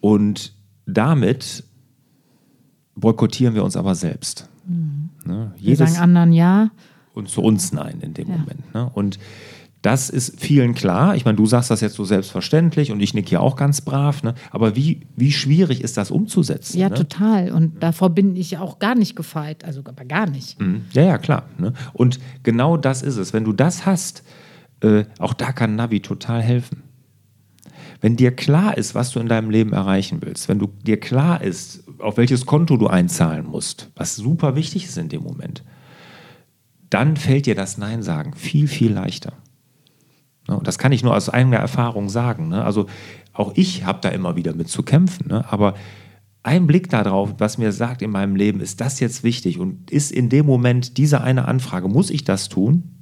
Und 0.00 0.52
damit 0.86 1.64
boykottieren 2.94 3.54
wir 3.54 3.64
uns 3.64 3.76
aber 3.76 3.94
selbst. 3.94 4.48
Mhm. 4.66 5.10
Ne? 5.26 5.52
wir 5.58 5.76
sagen 5.76 5.96
anderen 5.96 6.32
Ja. 6.32 6.70
Und 7.12 7.28
zu 7.28 7.42
uns 7.42 7.72
Nein 7.72 7.98
in 8.00 8.14
dem 8.14 8.28
ja. 8.28 8.36
Moment. 8.36 8.74
Ne? 8.74 8.90
Und 8.94 9.18
das 9.82 10.10
ist 10.10 10.40
vielen 10.40 10.74
klar. 10.74 11.14
Ich 11.14 11.24
meine, 11.24 11.36
du 11.36 11.46
sagst 11.46 11.70
das 11.70 11.80
jetzt 11.80 11.94
so 11.94 12.04
selbstverständlich 12.04 12.90
und 12.90 13.00
ich 13.00 13.14
nicke 13.14 13.30
ja 13.30 13.40
auch 13.40 13.54
ganz 13.54 13.80
brav. 13.80 14.24
Ne? 14.24 14.34
Aber 14.50 14.74
wie, 14.74 15.06
wie 15.14 15.30
schwierig 15.30 15.82
ist 15.82 15.96
das 15.96 16.10
umzusetzen? 16.10 16.78
Ja, 16.78 16.88
ne? 16.88 16.96
total. 16.96 17.52
Und 17.52 17.80
davor 17.80 18.10
bin 18.10 18.34
ich 18.34 18.58
auch 18.58 18.80
gar 18.80 18.96
nicht 18.96 19.14
gefeit. 19.14 19.64
Also 19.64 19.80
aber 19.84 20.04
gar 20.04 20.28
nicht. 20.28 20.60
Mhm. 20.60 20.82
Ja, 20.92 21.02
ja, 21.02 21.18
klar. 21.18 21.44
Ne? 21.58 21.74
Und 21.92 22.18
genau 22.42 22.76
das 22.76 23.02
ist 23.02 23.16
es. 23.16 23.32
Wenn 23.32 23.44
du 23.44 23.52
das 23.52 23.86
hast, 23.86 24.24
äh, 24.80 25.04
auch 25.20 25.32
da 25.32 25.52
kann 25.52 25.76
Navi 25.76 26.00
total 26.00 26.42
helfen. 26.42 26.82
Wenn 28.00 28.16
dir 28.16 28.34
klar 28.34 28.76
ist, 28.76 28.94
was 28.94 29.10
du 29.10 29.20
in 29.20 29.28
deinem 29.28 29.50
Leben 29.50 29.72
erreichen 29.72 30.18
willst, 30.22 30.48
wenn 30.48 30.58
du 30.58 30.68
dir 30.84 30.98
klar 30.98 31.42
ist, 31.42 31.84
auf 31.98 32.16
welches 32.16 32.46
Konto 32.46 32.76
du 32.76 32.86
einzahlen 32.86 33.46
musst, 33.46 33.90
was 33.96 34.16
super 34.16 34.54
wichtig 34.54 34.84
ist 34.84 34.98
in 34.98 35.08
dem 35.08 35.22
Moment, 35.22 35.64
dann 36.90 37.16
fällt 37.16 37.46
dir 37.46 37.54
das 37.54 37.76
Nein 37.76 38.02
sagen 38.02 38.34
viel, 38.34 38.68
viel 38.68 38.92
leichter. 38.92 39.32
Ne? 40.48 40.56
Und 40.56 40.66
das 40.66 40.78
kann 40.78 40.92
ich 40.92 41.04
nur 41.04 41.14
aus 41.14 41.28
eigener 41.28 41.58
Erfahrung 41.58 42.08
sagen. 42.08 42.48
Ne? 42.48 42.64
Also 42.64 42.86
auch 43.32 43.52
ich 43.54 43.84
habe 43.84 44.00
da 44.02 44.08
immer 44.08 44.36
wieder 44.36 44.54
mit 44.54 44.68
zu 44.68 44.82
kämpfen. 44.82 45.28
Ne? 45.28 45.44
Aber 45.50 45.74
ein 46.42 46.66
Blick 46.66 46.88
darauf, 46.88 47.34
was 47.38 47.58
mir 47.58 47.72
sagt 47.72 48.02
in 48.02 48.10
meinem 48.10 48.34
Leben, 48.34 48.60
ist 48.60 48.80
das 48.80 49.00
jetzt 49.00 49.22
wichtig 49.22 49.58
und 49.58 49.90
ist 49.90 50.10
in 50.10 50.28
dem 50.28 50.46
Moment 50.46 50.96
diese 50.96 51.20
eine 51.20 51.46
Anfrage, 51.46 51.88
muss 51.88 52.10
ich 52.10 52.24
das 52.24 52.48
tun? 52.48 52.94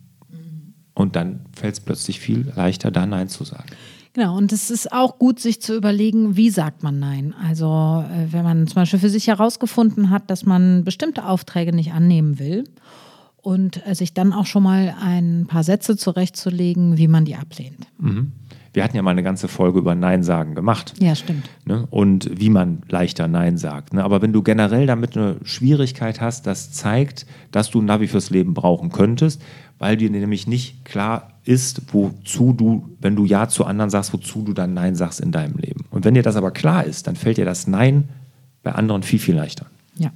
Und 0.95 1.15
dann 1.15 1.45
fällt 1.55 1.75
es 1.75 1.81
plötzlich 1.81 2.21
viel 2.21 2.51
leichter, 2.57 2.91
da 2.91 3.05
Nein 3.05 3.29
zu 3.29 3.45
sagen. 3.45 3.69
Genau, 4.15 4.35
und 4.35 4.51
es 4.51 4.71
ist 4.71 4.93
auch 4.93 5.19
gut, 5.19 5.41
sich 5.41 5.61
zu 5.61 5.77
überlegen, 5.77 6.37
wie 6.39 6.49
sagt 6.49 6.83
man 6.83 6.99
Nein. 6.99 7.35
Also 7.47 8.03
äh, 8.11 8.33
wenn 8.33 8.45
man 8.45 8.67
zum 8.67 8.77
Beispiel 8.77 8.99
für 8.99 9.11
sich 9.11 9.27
herausgefunden 9.27 10.09
hat, 10.09 10.31
dass 10.31 10.47
man 10.47 10.85
bestimmte 10.85 11.27
Aufträge 11.27 11.75
nicht 11.75 11.93
annehmen 11.93 12.39
will 12.39 12.65
und 13.47 13.87
äh, 13.87 13.95
sich 13.95 14.13
dann 14.13 14.33
auch 14.33 14.45
schon 14.45 14.65
mal 14.65 14.93
ein 15.01 15.47
paar 15.47 15.63
Sätze 15.63 15.97
zurechtzulegen, 15.97 16.99
wie 16.99 17.07
man 17.07 17.25
die 17.25 17.37
ablehnt. 17.37 17.87
Mhm. 17.97 18.33
Wir 18.73 18.83
hatten 18.83 18.97
ja 18.97 19.03
mal 19.03 19.13
eine 19.13 19.23
ganze 19.23 19.47
Folge 19.47 19.79
über 19.79 19.95
Nein 19.95 20.25
sagen 20.25 20.57
gemacht. 20.57 20.95
Ja, 20.99 21.15
stimmt. 21.15 21.49
Ne? 21.65 21.87
Und 21.91 22.29
wie 22.41 22.51
man 22.51 22.83
leichter 22.89 23.29
Nein 23.29 23.57
sagt. 23.57 23.95
Ne? 23.95 24.03
Aber 24.03 24.21
wenn 24.21 24.33
du 24.33 24.43
generell 24.43 24.89
damit 24.89 25.17
eine 25.17 25.37
Schwierigkeit 25.45 26.21
hast, 26.21 26.49
das 26.49 26.73
zeigt, 26.73 27.25
dass 27.53 27.71
du 27.71 27.81
ein 27.81 27.85
Navi 27.85 28.09
fürs 28.09 28.31
Leben 28.31 28.53
brauchen 28.53 28.91
könntest, 28.91 29.41
weil 29.79 29.97
dir 29.97 30.11
nämlich 30.11 30.49
nicht 30.49 30.85
klar 30.85 31.31
ist, 31.45 31.95
wozu 31.95 32.53
du, 32.53 32.97
wenn 33.01 33.15
du 33.15 33.25
Ja 33.27 33.47
zu 33.47 33.65
anderen 33.65 33.91
sagst, 33.91 34.13
wozu 34.13 34.43
du 34.43 34.55
dann 34.55 34.75
Nein 34.75 34.97
sagst 34.97 35.21
in 35.21 35.31
deinem 35.31 35.57
Leben. 35.57 35.85
Und 35.91 36.05
wenn 36.05 36.15
dir 36.15 36.25
das 36.25 36.35
aber 36.35 36.51
klar 36.51 36.83
ist, 36.83 37.07
dann 37.07 37.15
fällt 37.15 37.37
dir 37.37 37.45
das 37.45 37.69
Nein 37.69 38.09
bei 38.65 38.73
anderen 38.73 39.05
viel, 39.05 39.21
viel 39.21 39.37
leichter. 39.37 39.67
Ja. 39.99 40.11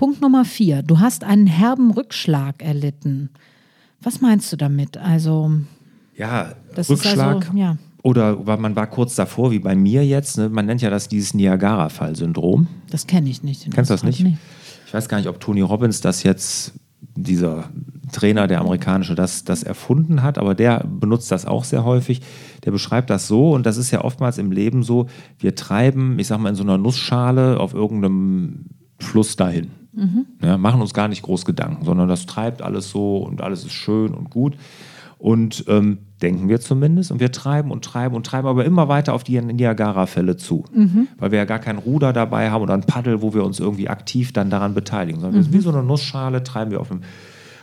Punkt 0.00 0.22
Nummer 0.22 0.46
vier. 0.46 0.82
Du 0.82 0.98
hast 0.98 1.24
einen 1.24 1.46
herben 1.46 1.90
Rückschlag 1.90 2.62
erlitten. 2.62 3.28
Was 4.00 4.22
meinst 4.22 4.50
du 4.50 4.56
damit? 4.56 4.96
Also. 4.96 5.50
Ja, 6.16 6.54
Rückschlag. 6.74 7.48
Also, 7.48 7.58
ja. 7.58 7.76
Oder 8.02 8.38
man 8.56 8.74
war 8.76 8.86
kurz 8.86 9.14
davor, 9.14 9.50
wie 9.50 9.58
bei 9.58 9.76
mir 9.76 10.06
jetzt. 10.06 10.38
Ne? 10.38 10.48
Man 10.48 10.64
nennt 10.64 10.80
ja 10.80 10.88
das 10.88 11.08
dieses 11.08 11.34
Niagara-Fall-Syndrom. 11.34 12.66
Das 12.88 13.06
kenne 13.06 13.28
ich 13.28 13.42
nicht. 13.42 13.70
Kennst 13.74 13.90
du 13.90 13.92
das 13.94 14.02
nicht? 14.02 14.22
Nee. 14.22 14.38
Ich 14.86 14.94
weiß 14.94 15.06
gar 15.06 15.18
nicht, 15.18 15.28
ob 15.28 15.38
Tony 15.38 15.60
Robbins 15.60 16.00
das 16.00 16.22
jetzt, 16.22 16.72
dieser 17.14 17.68
Trainer, 18.10 18.46
der 18.46 18.62
amerikanische, 18.62 19.14
das, 19.14 19.44
das 19.44 19.62
erfunden 19.62 20.22
hat, 20.22 20.38
aber 20.38 20.54
der 20.54 20.82
benutzt 20.82 21.30
das 21.30 21.44
auch 21.44 21.64
sehr 21.64 21.84
häufig. 21.84 22.22
Der 22.64 22.70
beschreibt 22.70 23.10
das 23.10 23.28
so, 23.28 23.52
und 23.52 23.66
das 23.66 23.76
ist 23.76 23.90
ja 23.90 24.02
oftmals 24.02 24.38
im 24.38 24.50
Leben 24.50 24.82
so, 24.82 25.08
wir 25.38 25.54
treiben, 25.54 26.18
ich 26.18 26.28
sag 26.28 26.40
mal, 26.40 26.48
in 26.48 26.54
so 26.54 26.62
einer 26.62 26.78
Nussschale 26.78 27.60
auf 27.60 27.74
irgendeinem 27.74 28.64
Fluss 28.98 29.36
dahin. 29.36 29.72
Mhm. 29.92 30.26
Ja, 30.42 30.56
machen 30.56 30.80
uns 30.80 30.94
gar 30.94 31.08
nicht 31.08 31.22
groß 31.22 31.44
Gedanken, 31.44 31.84
sondern 31.84 32.08
das 32.08 32.26
treibt 32.26 32.62
alles 32.62 32.90
so 32.90 33.18
und 33.18 33.40
alles 33.40 33.64
ist 33.64 33.72
schön 33.72 34.14
und 34.14 34.30
gut. 34.30 34.56
Und 35.18 35.64
ähm, 35.68 35.98
denken 36.22 36.48
wir 36.48 36.60
zumindest. 36.60 37.12
Und 37.12 37.20
wir 37.20 37.30
treiben 37.30 37.70
und 37.70 37.84
treiben 37.84 38.16
und 38.16 38.24
treiben 38.24 38.48
aber 38.48 38.64
immer 38.64 38.88
weiter 38.88 39.12
auf 39.12 39.22
die 39.22 39.38
Niagara-Fälle 39.38 40.38
zu. 40.38 40.64
Mhm. 40.72 41.08
Weil 41.18 41.30
wir 41.30 41.38
ja 41.38 41.44
gar 41.44 41.58
kein 41.58 41.76
Ruder 41.76 42.14
dabei 42.14 42.50
haben 42.50 42.62
oder 42.62 42.72
ein 42.72 42.84
Paddel, 42.84 43.20
wo 43.20 43.34
wir 43.34 43.44
uns 43.44 43.60
irgendwie 43.60 43.90
aktiv 43.90 44.32
dann 44.32 44.48
daran 44.48 44.72
beteiligen. 44.72 45.20
Sondern 45.20 45.42
mhm. 45.42 45.52
wie 45.52 45.60
so 45.60 45.68
eine 45.70 45.82
Nussschale 45.82 46.42
treiben 46.42 46.70
wir 46.70 46.80
auf 46.80 46.88
dem, 46.88 47.02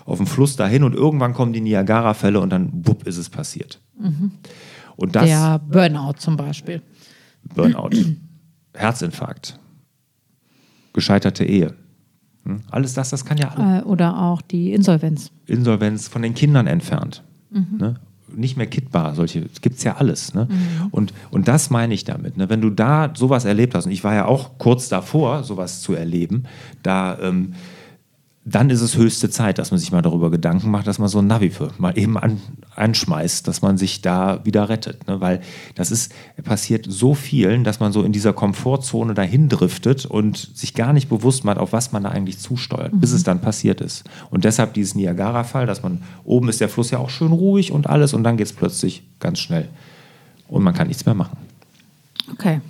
auf 0.06 0.18
dem 0.18 0.28
Fluss 0.28 0.56
dahin 0.56 0.84
und 0.84 0.94
irgendwann 0.94 1.34
kommen 1.34 1.52
die 1.52 1.62
Niagara-Fälle 1.62 2.40
und 2.40 2.52
dann 2.52 2.70
wupp 2.86 3.08
ist 3.08 3.18
es 3.18 3.30
passiert. 3.30 3.82
Mhm. 4.00 4.34
Und 4.96 5.16
das, 5.16 5.26
Der 5.26 5.60
Burnout 5.60 6.18
zum 6.18 6.38
Beispiel. 6.38 6.84
Burnout. 7.56 7.90
Herzinfarkt. 8.76 9.60
Gescheiterte 10.94 11.44
Ehe. 11.44 11.74
Hm? 12.48 12.62
Alles 12.72 12.94
das, 12.94 13.10
das 13.10 13.26
kann 13.26 13.38
ja. 13.38 13.80
Äh, 13.80 13.84
oder 13.84 14.22
auch 14.22 14.42
die 14.42 14.72
Insolvenz. 14.72 15.32
Insolvenz 15.46 16.08
von 16.08 16.22
den 16.22 16.34
Kindern 16.34 16.66
entfernt. 16.66 17.24
Mhm. 17.52 17.78
Ne? 17.78 17.96
Nicht 18.36 18.58
mehr 18.58 18.68
kittbar, 18.68 19.16
solche, 19.16 19.46
gibt 19.62 19.78
es 19.78 19.84
ja 19.84 19.98
alles. 19.98 20.34
Ne? 20.34 20.48
Mhm. 20.50 20.88
Und, 20.92 21.14
und 21.32 21.48
das 21.48 21.70
meine 21.70 21.94
ich 21.94 22.04
damit. 22.04 22.38
Ne? 22.38 22.50
Wenn 22.50 22.62
du 22.62 22.70
da 22.70 23.12
sowas 23.16 23.46
erlebt 23.46 23.76
hast, 23.76 23.86
und 23.86 23.92
ich 23.92 24.04
war 24.04 24.14
ja 24.14 24.26
auch 24.26 24.58
kurz 24.58 24.90
davor, 24.90 25.44
sowas 25.44 25.82
zu 25.82 25.94
erleben, 25.94 26.44
da, 26.84 27.18
ähm, 27.20 27.54
dann 28.50 28.70
ist 28.70 28.80
es 28.80 28.96
höchste 28.96 29.30
Zeit, 29.30 29.58
dass 29.58 29.72
man 29.72 29.80
sich 29.80 29.92
mal 29.92 30.02
darüber 30.02 30.32
Gedanken 30.32 30.72
macht, 30.72 30.88
dass 30.88 31.00
man 31.00 31.10
so 31.10 31.20
ein 31.20 31.28
Navi 31.28 31.50
für 31.50 31.72
mal 31.80 31.98
eben 31.98 32.18
an, 32.18 32.40
anschmeißt, 32.76 33.46
dass 33.46 33.62
man 33.62 33.78
sich 33.78 34.02
da 34.02 34.46
wieder 34.46 34.70
rettet. 34.70 35.06
Ne? 35.06 35.20
Weil 35.20 35.42
das 35.76 35.92
ist, 35.92 36.14
passiert 36.46 36.86
so 36.88 37.14
vielen, 37.14 37.66
dass 37.66 37.82
man 37.82 37.92
so 37.92 38.04
in 38.04 38.14
dieser 38.14 38.32
Komfortzone 38.32 39.14
dahin 39.14 39.50
driftet 39.50 40.06
und 40.06 40.38
sich 40.38 40.74
gar 40.74 40.94
nicht 40.94 41.10
bewusst 41.10 41.44
macht, 41.44 41.58
auf 41.58 41.74
was 41.74 41.92
man 41.92 42.04
da 42.04 42.10
eigentlich 42.10 42.40
zusteuert, 42.40 42.94
mhm. 42.94 43.02
bis 43.02 43.12
es 43.12 43.24
dann 43.24 43.42
passiert 43.42 43.82
ist. 43.82 44.06
Und 44.30 44.46
deshalb 44.46 44.74
dieses 44.74 44.96
Niagara-Fall, 44.96 45.66
dass 45.66 45.84
man, 45.84 46.02
oben 46.24 46.48
ist 46.48 46.62
der 46.62 46.70
Fluss 46.70 46.90
ja 46.90 47.00
auch 47.00 47.10
schön 47.10 47.34
ruhig 47.34 47.74
und 47.74 47.88
alles 47.88 48.14
und 48.14 48.24
dann 48.24 48.38
geht 48.38 48.48
es 48.48 48.54
plötzlich 48.54 49.04
ganz 49.20 49.40
schnell. 49.40 49.68
Und 50.48 50.64
man 50.64 50.74
kann 50.74 50.88
nichts 50.88 51.06
mehr 51.06 51.16
machen. 51.16 51.38
Okay. 52.32 52.62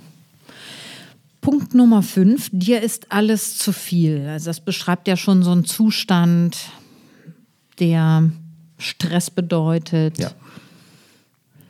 Punkt 1.50 1.74
Nummer 1.74 2.02
fünf, 2.02 2.50
dir 2.52 2.82
ist 2.82 3.10
alles 3.10 3.56
zu 3.56 3.72
viel. 3.72 4.26
Also 4.28 4.50
das 4.50 4.60
beschreibt 4.60 5.08
ja 5.08 5.16
schon 5.16 5.42
so 5.42 5.50
einen 5.50 5.64
Zustand, 5.64 6.58
der 7.78 8.30
Stress 8.76 9.30
bedeutet. 9.30 10.18
Ja. 10.18 10.30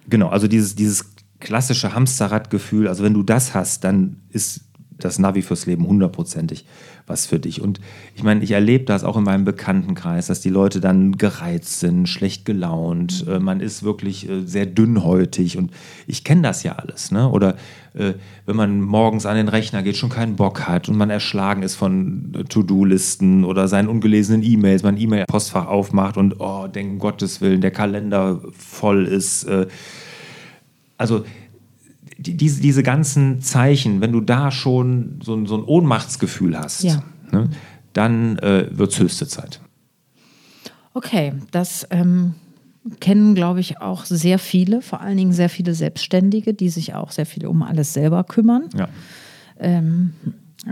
Genau, 0.09 0.31
also 0.31 0.49
dieses, 0.49 0.75
dieses 0.75 1.05
klassische 1.39 1.95
Hamsterradgefühl, 1.95 2.89
also 2.89 3.05
wenn 3.05 3.15
du 3.15 3.23
das 3.23 3.55
hast, 3.55 3.85
dann 3.85 4.17
ist 4.31 4.63
das 4.99 5.21
Navi 5.21 5.43
fürs 5.43 5.67
Leben 5.67 5.87
hundertprozentig 5.87 6.65
was 7.09 7.27
für 7.27 7.39
dich. 7.39 7.61
Und 7.61 7.81
ich 8.15 8.23
meine, 8.23 8.43
ich 8.43 8.53
erlebe 8.53 8.85
das 8.85 9.05
auch 9.05 9.17
in 9.17 9.25
meinem 9.25 9.45
Bekanntenkreis, 9.45 10.27
dass 10.27 10.41
die 10.41 10.51
Leute 10.51 10.81
dann 10.81 11.17
gereizt 11.17 11.81
sind, 11.81 12.09
schlecht 12.09 12.45
gelaunt, 12.45 13.25
äh, 13.29 13.39
man 13.39 13.61
ist 13.61 13.83
wirklich 13.83 14.29
äh, 14.29 14.43
sehr 14.45 14.67
dünnhäutig 14.67 15.59
und 15.59 15.71
ich 16.07 16.25
kenne 16.25 16.43
das 16.43 16.63
ja 16.63 16.73
alles. 16.73 17.11
Ne? 17.11 17.29
Oder 17.29 17.57
äh, 17.95 18.15
wenn 18.47 18.57
man 18.57 18.81
morgens 18.81 19.27
an 19.27 19.37
den 19.37 19.49
Rechner 19.49 19.83
geht, 19.83 19.97
schon 19.97 20.11
keinen 20.11 20.37
Bock 20.37 20.69
hat 20.69 20.89
und 20.89 20.97
man 20.97 21.11
erschlagen 21.11 21.63
ist 21.63 21.75
von 21.75 22.33
äh, 22.35 22.45
To-Do-Listen 22.45 23.45
oder 23.45 23.69
seinen 23.69 23.89
ungelesenen 23.89 24.43
E-Mails, 24.43 24.83
man 24.83 24.97
E-Mail-Postfach 24.97 25.67
aufmacht 25.67 26.17
und 26.17 26.37
oh, 26.39 26.67
denken, 26.67 26.95
um 26.95 26.99
Gottes 26.99 27.41
Willen, 27.41 27.61
der 27.61 27.71
Kalender 27.71 28.41
voll 28.57 29.07
ist. 29.07 29.45
Äh, 29.45 29.67
also 30.97 31.25
die, 32.19 32.37
diese, 32.37 32.61
diese 32.61 32.83
ganzen 32.83 33.41
Zeichen, 33.41 34.01
wenn 34.01 34.13
du 34.13 34.21
da 34.21 34.51
schon 34.51 35.21
so, 35.23 35.47
so 35.47 35.57
ein 35.57 35.65
Ohnmachtsgefühl 35.65 36.59
hast, 36.59 36.83
ja. 36.83 37.03
ne, 37.33 37.49
dann 37.93 38.39
äh, 38.39 38.67
wird 38.71 38.93
es 38.93 38.99
höchste 38.99 39.27
Zeit. 39.27 39.61
Okay, 40.95 41.33
das 41.53 41.87
ähm, 41.91 42.35
kennen, 43.01 43.35
glaube 43.35 43.61
ich, 43.61 43.81
auch 43.81 44.05
sehr 44.05 44.39
viele, 44.39 44.83
vor 44.83 45.01
allen 45.01 45.17
Dingen 45.17 45.33
sehr 45.33 45.49
viele 45.49 45.75
Selbstständige, 45.75 46.55
die 46.55 46.69
sich 46.71 46.95
auch 46.95 47.13
sehr 47.13 47.27
viel 47.27 47.47
um 47.47 47.63
alles 47.63 47.95
selber 47.95 48.25
kümmern. 48.25 48.69
Ja. 48.77 48.89
Ähm, 49.61 50.13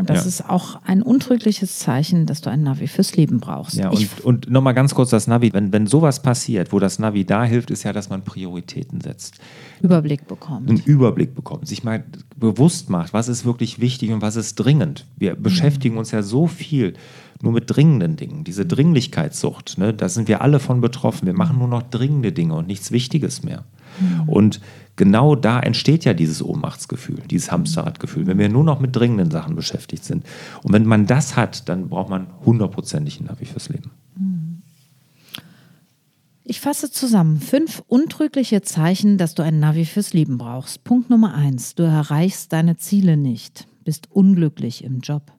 das 0.04 0.22
ja. 0.22 0.28
ist 0.28 0.48
auch 0.48 0.80
ein 0.84 1.02
untrügliches 1.02 1.78
Zeichen, 1.78 2.26
dass 2.26 2.40
du 2.40 2.50
ein 2.50 2.62
Navi 2.62 2.86
fürs 2.86 3.16
Leben 3.16 3.40
brauchst. 3.40 3.76
Ja, 3.76 3.90
und, 3.90 4.20
und 4.24 4.50
nochmal 4.50 4.74
ganz 4.74 4.94
kurz 4.94 5.10
das 5.10 5.26
Navi. 5.26 5.52
Wenn, 5.52 5.72
wenn 5.72 5.86
sowas 5.86 6.22
passiert, 6.22 6.72
wo 6.72 6.78
das 6.78 6.98
Navi 6.98 7.24
da 7.24 7.44
hilft, 7.44 7.70
ist 7.70 7.84
ja, 7.84 7.92
dass 7.92 8.10
man 8.10 8.22
Prioritäten 8.22 9.00
setzt. 9.00 9.38
Überblick 9.80 10.26
bekommt. 10.26 10.68
Einen 10.68 10.80
Überblick 10.80 11.34
bekommt, 11.34 11.66
sich 11.68 11.84
mal 11.84 12.04
bewusst 12.36 12.90
macht, 12.90 13.12
was 13.12 13.28
ist 13.28 13.44
wirklich 13.44 13.80
wichtig 13.80 14.10
und 14.10 14.22
was 14.22 14.36
ist 14.36 14.56
dringend. 14.56 15.06
Wir 15.16 15.36
mhm. 15.36 15.42
beschäftigen 15.42 15.98
uns 15.98 16.10
ja 16.10 16.22
so 16.22 16.46
viel 16.46 16.94
nur 17.42 17.52
mit 17.52 17.64
dringenden 17.66 18.16
Dingen. 18.16 18.44
Diese 18.44 18.64
Dringlichkeitssucht, 18.66 19.78
ne, 19.78 19.92
da 19.92 20.08
sind 20.08 20.28
wir 20.28 20.40
alle 20.40 20.58
von 20.58 20.80
betroffen. 20.80 21.26
Wir 21.26 21.34
machen 21.34 21.58
nur 21.58 21.68
noch 21.68 21.82
dringende 21.82 22.32
Dinge 22.32 22.54
und 22.54 22.66
nichts 22.66 22.92
Wichtiges 22.92 23.42
mehr. 23.42 23.64
Mhm. 24.00 24.28
Und 24.28 24.60
genau 24.96 25.34
da 25.34 25.60
entsteht 25.60 26.04
ja 26.04 26.14
dieses 26.14 26.42
Ohnmachtsgefühl, 26.42 27.22
dieses 27.30 27.52
Hamsterradgefühl, 27.52 28.26
wenn 28.26 28.38
wir 28.38 28.48
nur 28.48 28.64
noch 28.64 28.80
mit 28.80 28.96
dringenden 28.96 29.30
Sachen 29.30 29.54
beschäftigt 29.54 30.04
sind. 30.04 30.24
Und 30.62 30.72
wenn 30.72 30.86
man 30.86 31.06
das 31.06 31.36
hat, 31.36 31.68
dann 31.68 31.88
braucht 31.88 32.10
man 32.10 32.26
hundertprozentig 32.44 33.20
ein 33.20 33.26
Navi 33.26 33.44
fürs 33.44 33.68
Leben. 33.68 33.90
Ich 36.48 36.60
fasse 36.60 36.92
zusammen. 36.92 37.40
Fünf 37.40 37.82
untrügliche 37.88 38.62
Zeichen, 38.62 39.18
dass 39.18 39.34
du 39.34 39.42
ein 39.42 39.58
Navi 39.58 39.84
fürs 39.84 40.12
Leben 40.12 40.38
brauchst. 40.38 40.84
Punkt 40.84 41.10
Nummer 41.10 41.34
eins. 41.34 41.74
Du 41.74 41.82
erreichst 41.82 42.52
deine 42.52 42.76
Ziele 42.76 43.16
nicht, 43.16 43.66
bist 43.84 44.08
unglücklich 44.12 44.84
im 44.84 45.00
Job. 45.00 45.32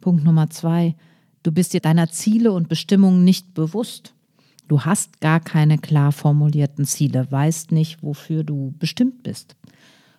Punkt 0.00 0.24
Nummer 0.24 0.50
zwei. 0.50 0.94
Du 1.42 1.52
bist 1.52 1.72
dir 1.72 1.80
deiner 1.80 2.10
Ziele 2.10 2.52
und 2.52 2.68
Bestimmungen 2.68 3.24
nicht 3.24 3.54
bewusst. 3.54 4.14
Du 4.72 4.86
hast 4.86 5.20
gar 5.20 5.38
keine 5.38 5.76
klar 5.76 6.12
formulierten 6.12 6.86
Ziele, 6.86 7.30
weißt 7.30 7.72
nicht, 7.72 8.02
wofür 8.02 8.42
du 8.42 8.72
bestimmt 8.78 9.22
bist. 9.22 9.54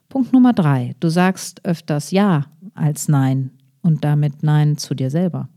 Punkt 0.09 0.31
Nummer 0.31 0.53
drei. 0.53 0.95
Du 0.99 1.09
sagst 1.09 1.65
öfters 1.65 2.11
Ja 2.11 2.45
als 2.75 3.07
Nein 3.07 3.49
und 3.81 4.03
damit 4.03 4.43
Nein 4.43 4.77
zu 4.77 4.93
dir 4.93 5.09
selber. 5.09 5.49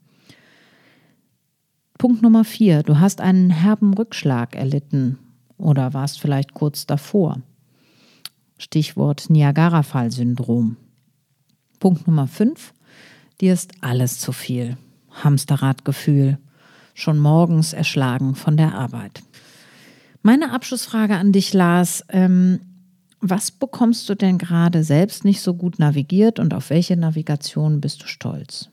Punkt 1.98 2.22
Nummer 2.22 2.42
vier. 2.42 2.84
Du 2.84 2.98
hast 2.98 3.20
einen 3.20 3.50
herben 3.50 3.92
Rückschlag 3.92 4.56
erlitten 4.56 5.18
oder 5.58 5.92
warst 5.92 6.18
vielleicht 6.18 6.54
kurz 6.54 6.86
davor. 6.86 7.42
Stichwort 8.56 9.28
Niagara-Fall-Syndrom. 9.28 10.78
Punkt 11.80 12.06
Nummer 12.06 12.28
fünf. 12.28 12.72
Dir 13.42 13.52
ist 13.52 13.74
alles 13.82 14.20
zu 14.20 14.32
viel. 14.32 14.78
Hamsterradgefühl, 15.22 16.38
schon 16.96 17.18
morgens 17.18 17.74
erschlagen 17.74 18.34
von 18.34 18.56
der 18.56 18.74
Arbeit. 18.74 19.22
Meine 20.22 20.50
Abschlussfrage 20.50 21.16
an 21.16 21.30
dich, 21.30 21.52
Lars. 21.52 22.04
Ähm, 22.08 22.60
was 23.20 23.50
bekommst 23.50 24.08
du 24.08 24.14
denn 24.14 24.38
gerade 24.38 24.82
selbst 24.82 25.24
nicht 25.24 25.40
so 25.40 25.54
gut 25.54 25.78
navigiert 25.78 26.38
und 26.38 26.54
auf 26.54 26.70
welche 26.70 26.96
Navigation 26.96 27.80
bist 27.80 28.02
du 28.02 28.06
stolz? 28.06 28.70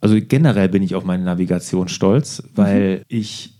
Also 0.00 0.18
generell 0.20 0.68
bin 0.68 0.82
ich 0.82 0.94
auf 0.94 1.04
meine 1.04 1.24
Navigation 1.24 1.88
stolz, 1.88 2.42
weil 2.54 2.98
mhm. 2.98 3.04
ich 3.08 3.54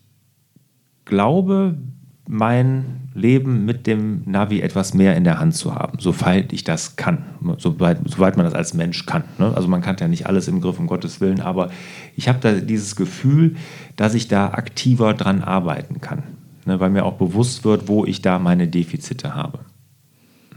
glaube, 1.05 1.79
mein 2.29 3.09
Leben 3.15 3.65
mit 3.65 3.87
dem 3.87 4.23
Navi 4.27 4.61
etwas 4.61 4.95
mehr 4.95 5.17
in 5.17 5.25
der 5.25 5.39
Hand 5.39 5.55
zu 5.55 5.75
haben, 5.75 5.99
soweit 6.01 6.53
ich 6.53 6.65
das 6.65 6.97
kann, 6.97 7.25
soweit, 7.59 7.99
soweit 8.05 8.37
man 8.37 8.45
das 8.45 8.55
als 8.55 8.75
Mensch 8.75 9.07
kann. 9.07 9.25
Ne? 9.39 9.53
Also 9.55 9.69
man 9.69 9.81
kann 9.81 9.97
ja 9.99 10.09
nicht 10.09 10.27
alles 10.27 10.49
im 10.49 10.61
Griff, 10.61 10.79
um 10.79 10.87
Gottes 10.87 11.21
Willen, 11.21 11.41
aber 11.41 11.71
ich 12.17 12.29
habe 12.29 12.39
da 12.41 12.53
dieses 12.53 12.97
Gefühl, 12.97 13.57
dass 13.97 14.15
ich 14.15 14.29
da 14.29 14.49
aktiver 14.49 15.15
dran 15.15 15.43
arbeiten 15.43 16.01
kann, 16.01 16.25
ne? 16.65 16.81
weil 16.81 16.91
mir 16.91 17.05
auch 17.05 17.15
bewusst 17.15 17.65
wird, 17.65 17.89
wo 17.89 18.05
ich 18.05 18.23
da 18.23 18.39
meine 18.39 18.67
Defizite 18.67 19.35
habe. 19.35 19.61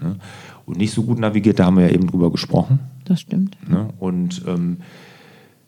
Ne? 0.01 0.15
Und 0.65 0.77
nicht 0.77 0.93
so 0.93 1.03
gut 1.03 1.19
navigiert, 1.19 1.60
da 1.60 1.65
haben 1.65 1.77
wir 1.77 1.88
ja 1.88 1.93
eben 1.93 2.08
drüber 2.08 2.32
gesprochen. 2.32 2.79
Das 3.05 3.21
stimmt. 3.21 3.58
Ne? 3.69 3.89
Und 3.99 4.43
ähm, 4.47 4.77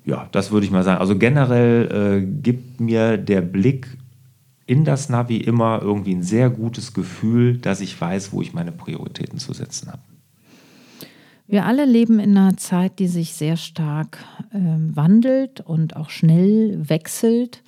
ja, 0.05 0.27
das 0.31 0.51
würde 0.51 0.65
ich 0.65 0.71
mal 0.71 0.83
sagen. 0.83 0.99
Also 0.99 1.17
generell 1.17 2.21
äh, 2.21 2.25
gibt 2.25 2.79
mir 2.81 3.17
der 3.17 3.41
Blick 3.41 3.87
in 4.71 4.85
das 4.85 5.09
Navi 5.09 5.35
immer 5.35 5.81
irgendwie 5.81 6.15
ein 6.15 6.23
sehr 6.23 6.49
gutes 6.49 6.93
Gefühl, 6.93 7.57
dass 7.57 7.81
ich 7.81 7.99
weiß, 7.99 8.31
wo 8.31 8.41
ich 8.41 8.53
meine 8.53 8.71
Prioritäten 8.71 9.37
zu 9.37 9.51
setzen 9.51 9.91
habe. 9.91 10.01
Wir 11.45 11.65
alle 11.65 11.83
leben 11.83 12.21
in 12.21 12.37
einer 12.37 12.55
Zeit, 12.55 12.99
die 12.99 13.09
sich 13.09 13.33
sehr 13.33 13.57
stark 13.57 14.23
äh, 14.53 14.59
wandelt 14.95 15.59
und 15.59 15.97
auch 15.97 16.09
schnell 16.09 16.79
wechselt. 16.87 17.63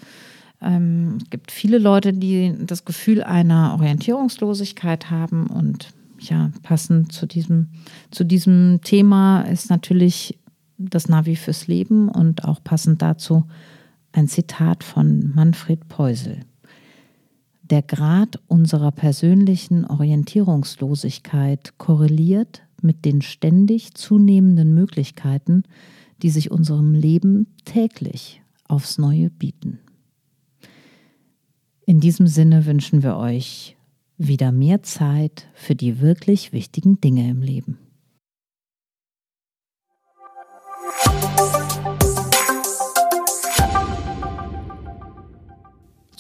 Ähm, 0.62 1.18
es 1.22 1.30
gibt 1.30 1.52
viele 1.52 1.78
Leute, 1.78 2.14
die 2.14 2.56
das 2.58 2.86
Gefühl 2.86 3.22
einer 3.22 3.74
Orientierungslosigkeit 3.74 5.12
haben 5.12 5.48
und 5.48 5.90
ja, 6.20 6.52
passend 6.62 7.12
zu 7.12 7.26
diesem, 7.26 7.68
zu 8.12 8.24
diesem 8.24 8.80
Thema 8.82 9.42
ist 9.42 9.70
natürlich 9.70 10.40
das 10.78 11.10
Navi 11.10 11.36
fürs 11.36 11.68
Leben 11.68 12.08
und 12.08 12.46
auch 12.46 12.64
passend 12.64 13.02
dazu 13.02 13.44
ein 14.14 14.30
Zitat 14.30 14.86
von 14.86 15.34
Manfred 15.36 15.90
Peusel 15.90 16.46
der 17.74 17.82
Grad 17.82 18.40
unserer 18.46 18.92
persönlichen 18.92 19.84
Orientierungslosigkeit 19.84 21.76
korreliert 21.80 22.62
mit 22.84 23.04
den 23.04 23.24
ständig 23.24 23.96
zunehmenden 23.96 24.76
Möglichkeiten, 24.76 25.64
die 26.22 26.30
sich 26.30 26.52
unserem 26.52 26.94
Leben 26.94 27.48
täglich 27.66 28.44
aufs 28.68 29.00
Neue 29.00 29.32
bieten. 29.32 29.80
In 31.88 32.00
diesem 32.00 32.28
Sinne 32.28 32.68
wünschen 32.68 33.02
wir 33.02 33.18
euch 33.18 33.76
wieder 34.20 34.52
mehr 34.52 34.84
Zeit 34.84 35.48
für 35.56 35.74
die 35.74 36.00
wirklich 36.00 36.54
wichtigen 36.54 37.02
Dinge 37.02 37.28
im 37.28 37.42
Leben. 37.42 37.80